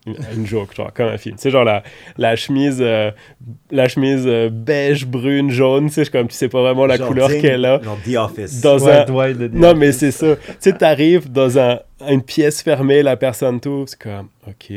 [0.07, 1.37] une, joke, genre, comme un film.
[1.39, 1.85] C'est genre la,
[2.18, 3.12] la chemise, euh,
[3.70, 7.29] la chemise euh, beige, brune, jaune, tu sais, comme tu sais pas vraiment la couleur
[7.29, 7.81] qu'elle a.
[7.81, 8.61] Genre The Office.
[8.61, 9.05] Dans un...
[9.53, 10.35] non, mais c'est ça.
[10.35, 14.72] tu sais, t'arrives dans un, une pièce fermée, la personne tout, c'est comme, OK,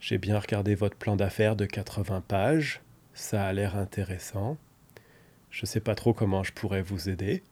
[0.00, 2.80] j'ai bien regardé votre plan d'affaires de 80 pages,
[3.12, 4.56] ça a l'air intéressant.
[5.50, 7.42] Je sais pas trop comment je pourrais vous aider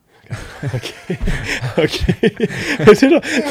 [0.74, 0.94] ok.
[1.78, 2.00] ok.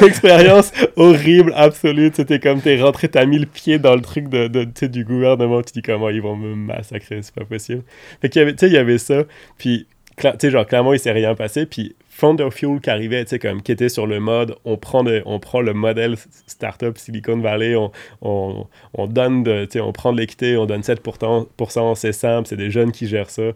[0.00, 2.10] l'expérience horrible, absolue.
[2.14, 4.46] C'était comme t'es rentré, t'as mis le pied dans le truc de,
[4.86, 5.62] du gouvernement.
[5.62, 7.82] Tu dis comment ils vont me massacrer, c'est pas possible.
[8.20, 9.24] Fait qu'il y avait, il y avait ça.
[9.58, 11.66] Puis, tu sais, genre, clairement, il s'est rien passé.
[11.66, 15.04] Puis, Founder Fuel qui arrivait, tu sais, comme qui était sur le mode, on prend,
[15.24, 16.14] on prend le modèle
[16.46, 17.90] startup Silicon Valley, on,
[18.22, 22.92] on, on donne, on prend de l'équité, on donne 7%, c'est simple, c'est des jeunes
[22.92, 23.50] qui gèrent ça.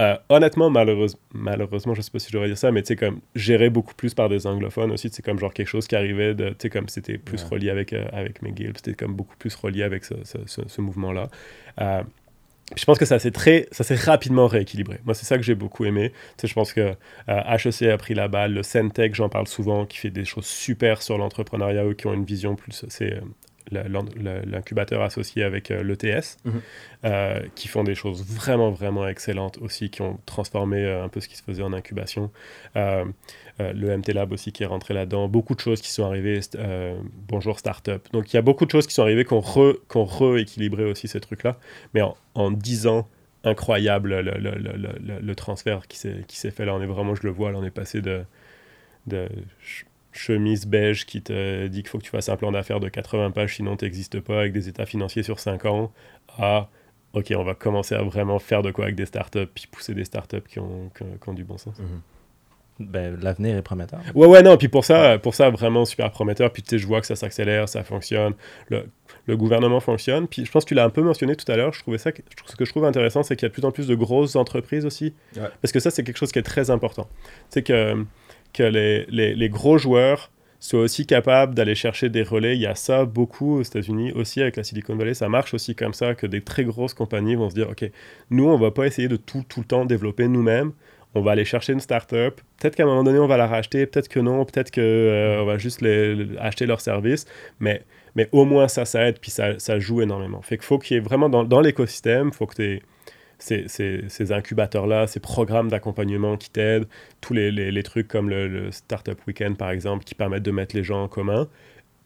[0.00, 3.20] Euh, honnêtement, malheureusement, je sais pas si je devrais dire ça, mais tu sais, comme
[3.34, 6.50] géré beaucoup plus par des anglophones aussi, c'est comme genre quelque chose qui arrivait de,
[6.50, 9.82] tu sais, comme c'était plus relié avec, euh, avec McGill, c'était comme beaucoup plus relié
[9.82, 11.28] avec ce, ce, mouvement-là.
[11.82, 12.02] Euh,
[12.76, 15.00] je pense que ça s'est très, ça s'est rapidement rééquilibré.
[15.04, 16.12] Moi, c'est ça que j'ai beaucoup aimé.
[16.38, 16.94] Tu sais, je pense que
[17.28, 21.02] HEC a pris la balle, le Centec, j'en parle souvent, qui fait des choses super
[21.02, 23.20] sur l'entrepreneuriat, eux qui ont une vision plus, c'est
[23.70, 26.60] l'incubateur associé avec euh, l'ETS, mhm.
[27.04, 31.20] euh, qui font des choses vraiment, vraiment excellentes aussi, qui ont transformé euh, un peu
[31.20, 32.30] ce qui se faisait en incubation.
[32.74, 35.28] le MT Lab aussi qui est rentré là-dedans.
[35.28, 36.40] Beaucoup de choses qui sont arrivées.
[37.28, 38.00] bonjour Startup.
[38.12, 41.20] Donc il y a beaucoup de choses qui sont arrivées qui ont, rééquilibré aussi ces
[41.20, 41.58] trucs-là.
[41.92, 43.06] Mais en, en 10 ans,
[43.44, 46.74] incroyable le, le, le, le transfert qui s'est fait là.
[46.74, 48.24] On est vraiment, je le vois, là, on est passé de,
[49.06, 49.28] de
[50.12, 53.30] chemise beige qui te dit qu'il faut que tu fasses un plan d'affaires de 80
[53.30, 55.92] pages, sinon tu n'existes pas, avec des états financiers sur 5 ans,
[56.38, 56.68] à
[57.12, 60.04] OK, on va commencer à vraiment faire de quoi avec des startups, puis pousser des
[60.04, 61.78] startups qui ont, qui, qui ont du bon sens.
[61.78, 62.00] Mhm.
[62.80, 64.00] Ben, l'avenir est prometteur.
[64.14, 66.50] Ouais, ouais, non, puis pour ça, pour ça vraiment super prometteur.
[66.50, 68.32] Puis tu sais, je vois que ça s'accélère, ça fonctionne,
[68.70, 68.86] le,
[69.26, 70.26] le gouvernement fonctionne.
[70.26, 71.74] Puis je pense que tu l'as un peu mentionné tout à l'heure.
[71.74, 73.66] Je trouvais ça, que- ce que je trouve intéressant, c'est qu'il y a de plus
[73.66, 75.12] en plus de grosses entreprises aussi.
[75.36, 75.42] Ouais.
[75.60, 77.06] Parce que ça, c'est quelque chose qui est très important.
[77.50, 78.02] C'est que,
[78.52, 82.56] que les, les, gros joueurs soient aussi capables d'aller chercher des relais.
[82.56, 85.14] Il y a ça beaucoup aux États-Unis, aussi avec la Silicon Valley.
[85.14, 87.90] Ça marche aussi comme ça, que des très grosses compagnies vont se dire, OK,
[88.30, 90.72] nous, on va pas essayer de tout, tout le temps développer nous-mêmes.
[91.14, 92.40] On va aller chercher une startup.
[92.58, 93.86] Peut-être qu'à un moment donné, on va la racheter.
[93.86, 94.44] Peut-être que non.
[94.44, 97.26] Peut-être qu'on va juste les, les- acheter leurs services.
[97.58, 97.82] Mais,
[98.14, 99.18] mais au moins, ça, ça aide.
[99.18, 100.40] Puis ça, ça joue énormément.
[100.42, 102.82] Fait qu'il faut qu'il y ait vraiment dans, l'écosystème, il faut que tu
[103.40, 106.86] ces, ces- ces incubateurs-là, ces programmes d'accompagnement qui t'aident,
[107.20, 110.52] tous les, les- les trucs comme le, le Startup Weekend, par exemple, qui permettent de
[110.52, 111.48] mettre les gens en commun.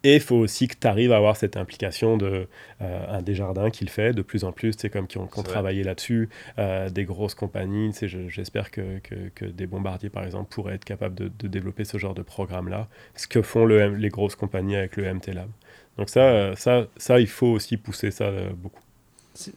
[0.06, 2.46] Et il faut aussi que tu arrives à avoir cette implication de
[2.82, 5.42] euh, un Desjardins qui le fait de plus en plus, c'est comme qui ont, qui
[5.42, 6.28] travaillé là-dessus,
[6.58, 7.90] euh, des grosses compagnies.
[8.28, 11.96] J'espère que, que, que des bombardiers, par exemple, pourraient être capables de, de développer ce
[11.96, 15.48] genre de programme-là, ce que font le les grosses compagnies avec le MT Lab.
[15.96, 18.82] Donc ça, euh, ça, ça, il faut aussi pousser ça euh, beaucoup.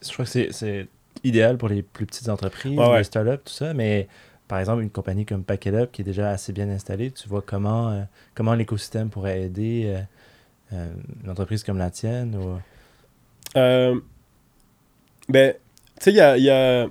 [0.02, 0.88] Je crois que c'est
[1.24, 2.98] idéal pour les plus petites entreprises, Ouais, ouais.
[2.98, 4.08] les startups, tout ça, mais
[4.46, 7.42] par exemple, une compagnie comme Packet Up qui est déjà assez bien installée, tu vois
[7.42, 8.02] comment, euh,
[8.34, 10.00] comment l'écosystème pourrait aider euh,
[10.74, 10.92] euh,
[11.24, 12.58] une entreprise comme la tienne ou...
[15.28, 16.86] Ben, tu sais, il y a, il y a-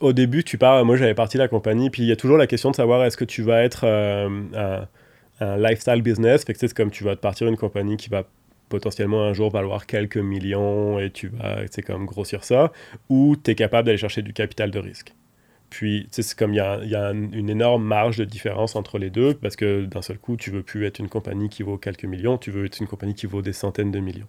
[0.00, 2.36] Au début, tu parles, moi j'avais parti de la compagnie, puis il y a toujours
[2.36, 4.86] la question de savoir est-ce que tu vas être un,
[5.40, 8.24] un lifestyle business, fait que c'est comme tu vas te partir une compagnie qui va
[8.68, 12.72] potentiellement un jour valoir quelques millions et tu vas, comme grossir ça,
[13.08, 15.14] ou tu es capable d'aller chercher du capital de risque.
[15.68, 18.16] Puis, tu sais, c'est comme il y a, il y a un- une énorme marge
[18.18, 21.08] de différence entre les deux, parce que d'un seul coup, tu veux plus être une
[21.08, 23.98] compagnie qui vaut quelques millions, tu veux être une compagnie qui vaut des centaines de
[23.98, 24.28] millions.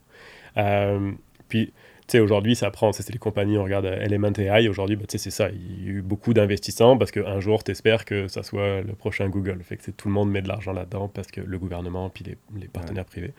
[0.57, 1.11] Euh,
[1.47, 1.67] puis,
[2.07, 5.03] tu sais, aujourd'hui, ça prend, c'est les compagnies, on regarde euh, Element AI, aujourd'hui, bah,
[5.07, 8.05] tu sais, c'est ça, il y a eu beaucoup d'investissants parce qu'un jour, tu espères
[8.05, 9.59] que ça soit le prochain Google.
[9.63, 12.37] Fait que tout le monde met de l'argent là-dedans parce que le gouvernement puis les,
[12.59, 13.33] les partenaires privés.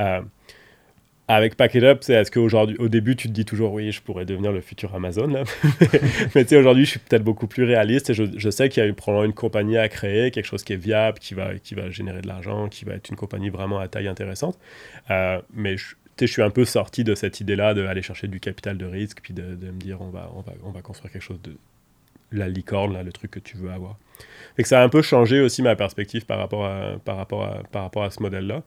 [0.00, 0.20] Euh,
[1.26, 4.26] avec Pack Up, c'est est-ce qu'aujourd'hui, au début, tu te dis toujours, oui, je pourrais
[4.26, 5.28] devenir le futur Amazon.
[6.34, 8.86] Mais tu sais, aujourd'hui, je suis peut-être beaucoup plus réaliste et je, sais qu'il y
[8.86, 11.54] a une- probablement une compagnie à créer, quelque chose qui est viable, qui va,
[11.90, 14.58] générer de l'argent, qui va être une compagnie vraiment à taille intéressante.
[15.10, 18.84] Euh, mais je, suis un peu sorti de cette idée-là d'aller chercher du capital de
[18.84, 21.56] risque, puis de, me dire, on va construire quelque chose de
[22.38, 23.96] la licorne, là, le truc que tu veux avoir.
[24.56, 27.44] Fait que ça a un peu changé aussi ma perspective par rapport à, par rapport
[27.44, 28.62] à, par rapport à ce modèle-là.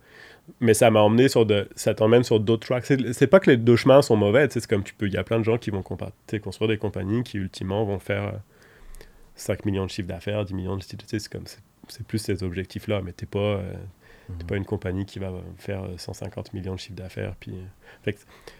[0.60, 2.84] Mais ça m'a emmené sur de, ça t'emmène sur d'autres tracks.
[3.12, 5.24] C'est pas que les deux chemins sont mauvais, c'est comme tu peux, il y a
[5.24, 8.32] plein de gens qui vont construire des compagnies qui ultimement vont faire euh,
[9.34, 12.18] 5 millions de chiffre d'affaires, 10 millions de chiffre, tu sais, c'est comme, c'est plus
[12.18, 13.72] ces objectifs-là, mais t'es pas, euh,
[14.38, 17.34] t'es pas une compagnie qui va faire euh, 150 millions de chiffre d'affaires.
[17.40, 17.62] Puis, euh,
[18.02, 18.18] fait que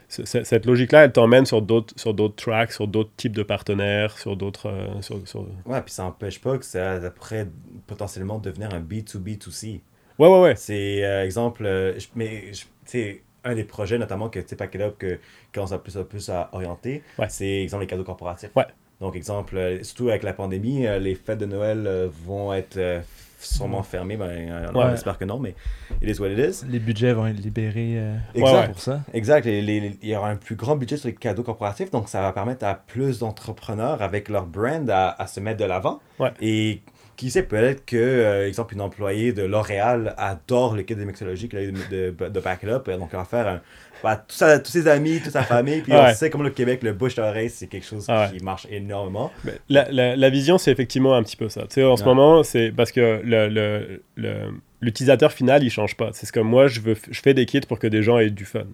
[0.09, 4.37] cette logique-là, elle t'emmène sur d'autres, sur d'autres tracks, sur d'autres types de partenaires, sur
[4.37, 7.47] d'autres, euh, sur, sur- Ouais, puis ça n'empêche pas que ça pourrait
[7.87, 9.81] potentiellement devenir un B2B2C.
[10.19, 10.57] Ouais, ouais, ouais.
[10.57, 12.45] C'est, euh, exemple, euh, je- mais
[12.87, 15.19] tu un des projets notamment que tu sais, Up que
[15.55, 17.27] commence à plus à plus à orienter, Ouais.
[17.29, 18.51] c'est exemple les cadeaux corporatifs.
[18.57, 18.66] Ouais.
[19.01, 22.77] Donc, exemple, euh, surtout avec la pandémie, euh, les fêtes de Noël euh, vont être
[22.77, 23.01] euh,
[23.39, 24.16] sûrement fermées.
[24.16, 24.93] Ben, euh, on Ouais.
[24.95, 25.55] espère que non, mais
[26.03, 26.64] it is what it is.
[26.68, 28.72] Les budgets vont être libérés euh, Exact.
[28.72, 29.01] pour ça.
[29.14, 29.45] Exact.
[29.47, 32.20] Les- les- il y aura un plus grand budget sur les cadeaux corporatifs, donc ça
[32.20, 36.01] va permettre à plus d'entrepreneurs avec leur brand à, à se mettre de l'avant.
[36.18, 36.32] Ouais.
[36.41, 36.82] Et
[37.19, 41.49] qui sait, peut-être que, euh, exemple, une employée de L'Oréal adore le kit de mixologie
[41.51, 43.61] qu'il a eu de, de, de Pack It Up, donc elle va faire un,
[44.03, 47.16] bah, tous ses amis, toute sa famille, puis on sait comme le Québec, le bouche
[47.16, 49.31] d'oreille, c'est quelque chose Ah qui marche énormément.
[49.69, 51.62] La, la, la vision, c'est effectivement un petit peu ça.
[51.62, 55.97] Tu sais, en ce moment, c'est parce que le, le, le- l'utilisateur final, il change
[55.97, 56.11] pas.
[56.12, 58.31] C'est ce que moi, je, veux, je fais des kits pour que des gens aient
[58.31, 58.64] du fun.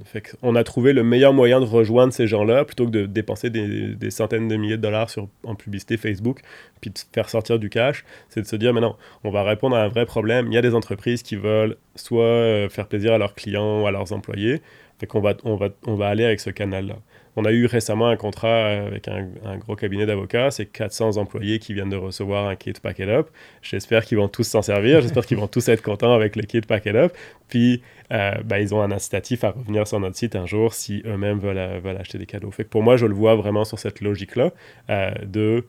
[0.42, 3.94] On a trouvé le meilleur moyen de rejoindre ces gens-là plutôt que de dépenser des,
[3.94, 6.40] des centaines de milliers de dollars sur, en publicité Facebook
[6.80, 8.04] puis de faire sortir du cash.
[8.28, 10.48] C'est de se dire, mais non, on va répondre à un vrai problème.
[10.48, 13.86] Il y a des entreprises qui veulent soit euh, faire plaisir à leurs clients ou
[13.86, 14.60] à leurs employés.
[14.98, 16.96] Fait qu'on va, on va, on va aller avec ce canal-là.
[17.36, 19.26] On a eu récemment un contrat avec un,
[19.58, 20.50] gros cabinet d'avocats.
[20.52, 23.28] C'est 400 employés qui viennent de recevoir un kit Packet Up.
[23.60, 25.00] J'espère qu'ils vont tous s'en servir.
[25.00, 27.12] J'espère qu'ils vont tous être contents avec le kit Packet Up.
[27.48, 27.82] Puis,
[28.12, 31.40] euh, ben, ils ont un incitatif à revenir sur notre site un jour si eux-mêmes
[31.40, 32.52] veulent, euh, veulent acheter des cadeaux.
[32.52, 34.52] Fait que pour moi, je le vois vraiment sur cette logique-là
[34.90, 35.64] euh, de...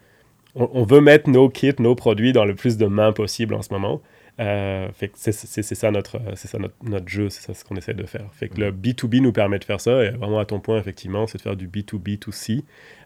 [0.53, 3.63] On, on veut mettre nos kits, nos produits dans le plus de mains possible en
[3.63, 4.01] ce moment.
[4.39, 7.93] Euh, fait c'est ça, notre, c'est ça notre, notre jeu, c'est ça ce qu'on essaie
[7.93, 8.27] de faire.
[8.33, 11.25] Fait que le B2B nous permet de faire ça, et vraiment à ton point, effectivement,
[11.25, 12.63] c'est de faire du B2B2C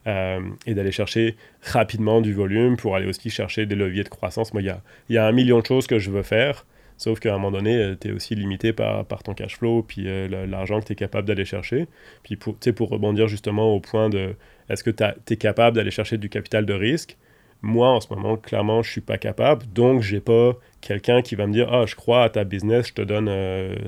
[0.07, 4.53] euh, et d'aller chercher rapidement du volume pour aller aussi chercher des leviers de croissance.
[4.53, 6.65] Moi, il y a, y a un million de choses que je veux faire,
[6.97, 10.05] Sauf qu'à un moment donné, tu es aussi limité par, par ton cash flow, puis
[10.27, 11.87] l'argent que tu es capable d'aller chercher.
[12.23, 14.35] Puis pour, pour rebondir justement au point de
[14.67, 17.17] est-ce que tu es capable d'aller chercher du capital de risque
[17.61, 19.65] moi, en ce moment, clairement, je suis pas capable.
[19.73, 22.93] Donc, j'ai pas quelqu'un qui va me dire Ah, je crois à ta business, je
[22.93, 23.29] te donne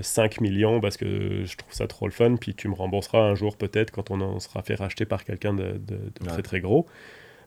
[0.02, 3.20] 5 euh, millions parce que je trouve ça trop le fun, puis tu me rembourseras
[3.20, 5.80] un jour peut-être quand on en sera fait racheter par quelqu'un de,
[6.26, 6.86] très très gros.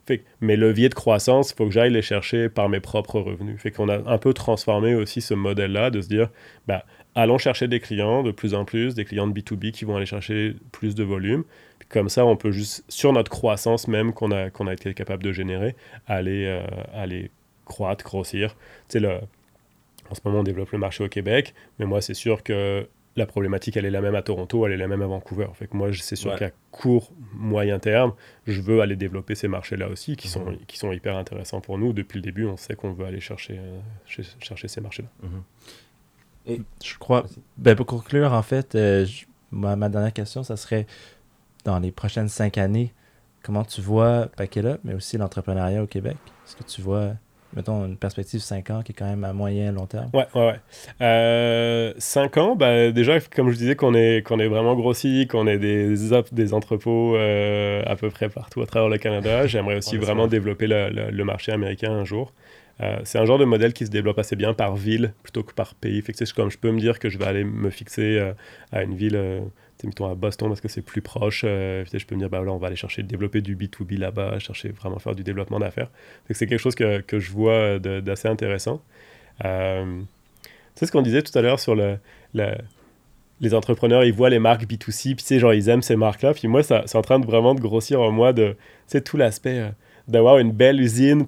[0.07, 3.59] Fait, mes leviers de croissance, il faut que j'aille les chercher par mes propres revenus.
[3.59, 6.29] Fait qu'on a un peu transformé aussi ce modèle-là de se dire
[6.67, 9.97] bah, allons chercher des clients de plus en plus, des clients de B2B qui vont
[9.97, 11.45] aller chercher plus de volume.
[11.95, 15.23] Comme ça, on peut juste, sur notre croissance même qu'on a, qu'on a été capable
[15.23, 15.77] de générer,
[16.09, 17.31] aller, euh, aller
[17.67, 18.57] croître, grossir.
[18.89, 22.43] Tu sais, en ce moment, on développe le marché au Québec, mais moi, c'est sûr
[22.43, 25.47] que la problématique, elle est la même à Toronto, elle est la même à Vancouver.
[25.55, 28.13] Fait que moi, c'est sûr qu'à court, moyen terme,
[28.49, 30.59] je veux aller développer ces marchés-là aussi, qui, sont, mhm.
[30.67, 31.93] qui sont hyper intéressants pour nous.
[31.93, 35.09] Depuis le début, on sait qu'on veut aller chercher, euh, chercher ces marchés-là.
[35.23, 35.43] Mhm.
[36.47, 37.25] Et je crois,
[37.57, 39.07] ben, pour conclure, en fait, euh,
[39.53, 40.89] ma, ma, dernière question, ça serait
[41.65, 42.93] dans les prochaines cinq années,
[43.43, 46.17] comment tu vois Paquet mais aussi l'entrepreneuriat au Québec?
[46.47, 47.13] Est-ce que tu vois,
[47.55, 50.11] mettons, une perspective cinq ans qui est quand même à moyen long terme?
[50.13, 50.61] Ouais, ouais, ouais.
[51.01, 55.47] Euh, cinq ans, bah, déjà, comme je disais, qu'on est, qu'on est vraiment grossi, qu'on
[55.47, 55.95] ait des,
[56.33, 59.47] des entrepôts euh, à peu près partout à travers le Canada.
[59.47, 62.33] J'aimerais aussi vraiment développer le, le, marché américain un jour.
[62.81, 65.55] Euh, c'est un genre de modèle qui se développe assez bien par ville plutôt que
[65.55, 66.03] par pays.
[66.03, 68.33] Fait que, comme je peux me dire que je vais aller me fixer
[68.73, 69.45] à une ville
[69.87, 71.43] mettons à Boston parce que c'est plus proche.
[71.45, 74.39] Euh, je peux me dire, bah, là, on va aller chercher, développer du B2B là-bas,
[74.39, 75.91] chercher vraiment faire du développement d'affaires.
[76.31, 78.83] C'est quelque chose que, que je vois d'assez intéressant.
[79.45, 80.01] Euh,
[80.75, 81.99] c'est ce qu'on disait tout à l'heure sur le,
[83.41, 86.35] les entrepreneurs, ils voient les marques B2C, puis genre, ils aiment ces marques-là.
[86.35, 88.57] Puis moi, c'est en train de vraiment de grossir en moi de,
[89.05, 89.71] tout l'aspect.
[90.09, 91.25] Euh, d'avoir une belle usine,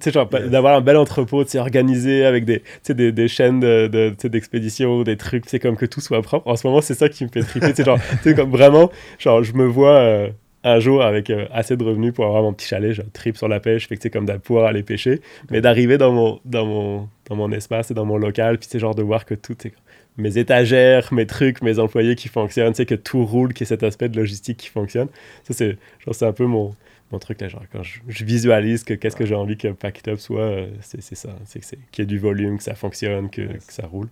[0.49, 5.59] d'avoir un bel entrepôt organisé avec des, des, des chaînes d'expédition, de, des trucs, c'est
[5.59, 6.47] comme que tout soit propre.
[6.47, 7.83] En ce moment, c'est ça qui me fait triper.
[7.83, 7.99] genre,
[8.35, 10.29] comme vraiment, genre, je me vois euh,
[10.63, 13.47] un jour avec euh, assez de revenus pour avoir mon petit chalet, genre trip sur
[13.47, 17.09] la pêche, fait que comme de pouvoir aller pêcher, mais d'arriver dans mon, dans, mon,
[17.29, 19.73] dans mon espace et dans mon local, puis c'est genre de voir que tout est
[20.17, 23.67] mes étagères, mes trucs, mes employés qui fonctionnent, sais, que tout roule, qu'il y ait
[23.67, 25.09] cet aspect de logistique qui fonctionne.
[25.43, 26.73] Ça, c'est, genre, c'est un peu mon,
[27.11, 30.07] mon truc là, genre quand je, visualise que qu'est-ce que j'ai envie que Pack It
[30.09, 33.41] Up soit, euh, c'est ça, c'est qu'il y ait du volume, que ça fonctionne, que,
[33.41, 34.09] que ça roule.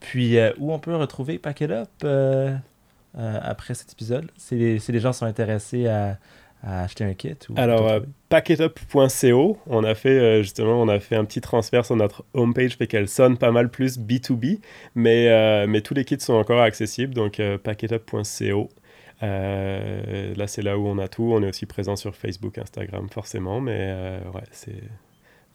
[0.00, 2.56] Puis euh, où on peut retrouver Pack It Up euh,
[3.14, 4.30] après cet épisode?
[4.36, 6.18] Si les, les, gens sont intéressés à,
[6.62, 11.40] acheter un kit ou Alors, packitup.co, on a fait justement, on a fait un petit
[11.40, 14.60] transfert sur notre homepage, fait qu'elle sonne pas mal plus B2B,
[14.96, 17.40] mais, mais tous les kits sont encore accessibles, donc.
[17.40, 17.58] Euh,
[19.26, 21.32] là, c'est là où on a tout.
[21.32, 24.82] On est aussi présent sur Facebook, Instagram, forcément, mais euh, ouais, c'est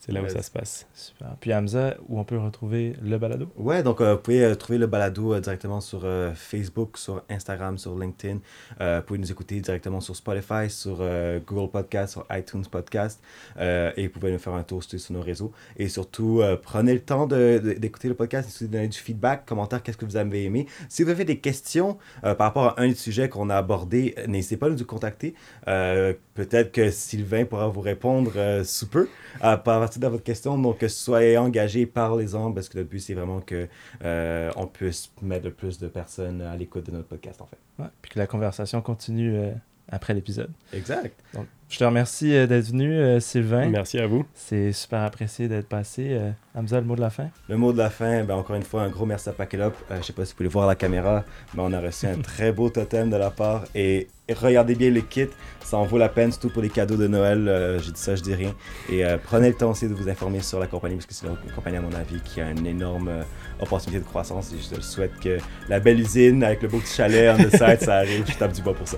[0.06, 0.86] c'est là où ça se passe.
[0.94, 1.30] Super.
[1.40, 3.48] Puis Hamza, où on peut retrouver le balado?
[3.56, 7.78] Ouais, donc euh, vous pouvez euh, trouver le balado euh, directement sur Facebook, sur Instagram,
[7.78, 8.40] sur LinkedIn.
[8.80, 11.02] vous pouvez nous écouter directement sur Spotify, sur
[11.48, 13.22] Google Podcast, sur iTunes Podcast.
[13.58, 15.54] et vous pouvez nous faire un tour sur, nos réseaux.
[15.78, 19.98] Et surtout, prenez le temps d'écouter le podcast, si vous donner du feedback, commentaire, qu'est-ce
[19.98, 20.68] que vous avez aimé.
[20.90, 24.58] Si vous avez des questions par rapport à un des sujets qu'on a abordé, n'hésitez
[24.58, 25.34] pas à nous contacter.
[25.66, 28.34] Peut-être que Sylvain pourra vous répondre
[28.66, 29.08] sous peu.
[29.40, 29.58] à
[29.94, 30.58] partir dans votre question.
[30.58, 33.68] Donc, que soyez engagés, parlez-en, parce que le but, c'est vraiment que
[34.04, 37.58] euh, on puisse mettre le plus de personnes à l'écoute de notre podcast, en fait.
[37.80, 39.52] Ouais, puis que la conversation continue euh,
[39.90, 40.52] après l'épisode.
[40.74, 41.20] Exact.
[41.34, 43.68] Donc, je te remercie euh, d'être venu, euh, Sylvain.
[43.68, 44.26] Merci à vous.
[44.36, 46.10] C'est super apprécié d'être passé.
[46.12, 47.30] Euh, Hamza, le mot de la fin?
[47.50, 49.74] Le mot de la fin, ben, encore une fois, un gros merci à Pakelop.
[49.90, 51.24] je ne sais pas si vous pouvez voir la caméra,
[51.56, 53.64] mais on a reçu un très beau totem de la part.
[53.74, 55.28] Et, regardez bien le kit,
[55.64, 57.46] ça en vaut la peine, surtout pour les cadeaux de Noël.
[57.84, 58.54] je dis ça, je dis rien.
[58.90, 61.52] Et prenez le temps aussi de vous informer sur la compagnie, parce que c'est une
[61.54, 63.12] compagnie, à mon avis, qui a une énorme
[63.60, 64.54] opportunité de croissance.
[64.54, 65.40] Et je souhaite que
[65.70, 68.26] la belle usine avec le beau petit chalet en the side, ça arrive.
[68.28, 68.98] Je tape du bois pour ça.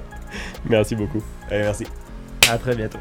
[0.70, 1.24] Merci beaucoup.
[1.49, 1.86] merci.
[2.50, 3.00] À très bientôt.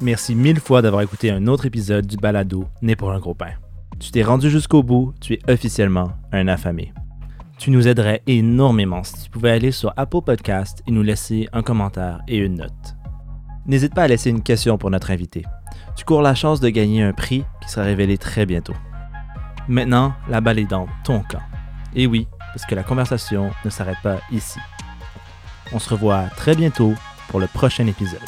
[0.00, 3.52] Merci mille fois d'avoir écouté un autre épisode du balado Né pour un gros pain.
[4.00, 6.92] Tu t'es rendu jusqu'au bout, tu es officiellement un affamé.
[7.56, 11.62] Tu nous aiderais énormément si tu pouvais aller sur Apple Podcast et nous laisser un
[11.62, 12.96] commentaire et une note.
[13.66, 15.44] N'hésite pas à laisser une question pour notre invité.
[15.96, 18.76] Tu cours la chance de gagner un prix qui sera révélé très bientôt.
[19.68, 21.42] Maintenant, la balle est dans ton camp.
[21.94, 24.58] Et oui, parce que la conversation ne s'arrête pas ici.
[25.72, 26.94] On se revoit très bientôt
[27.28, 28.20] pour le prochain épisode.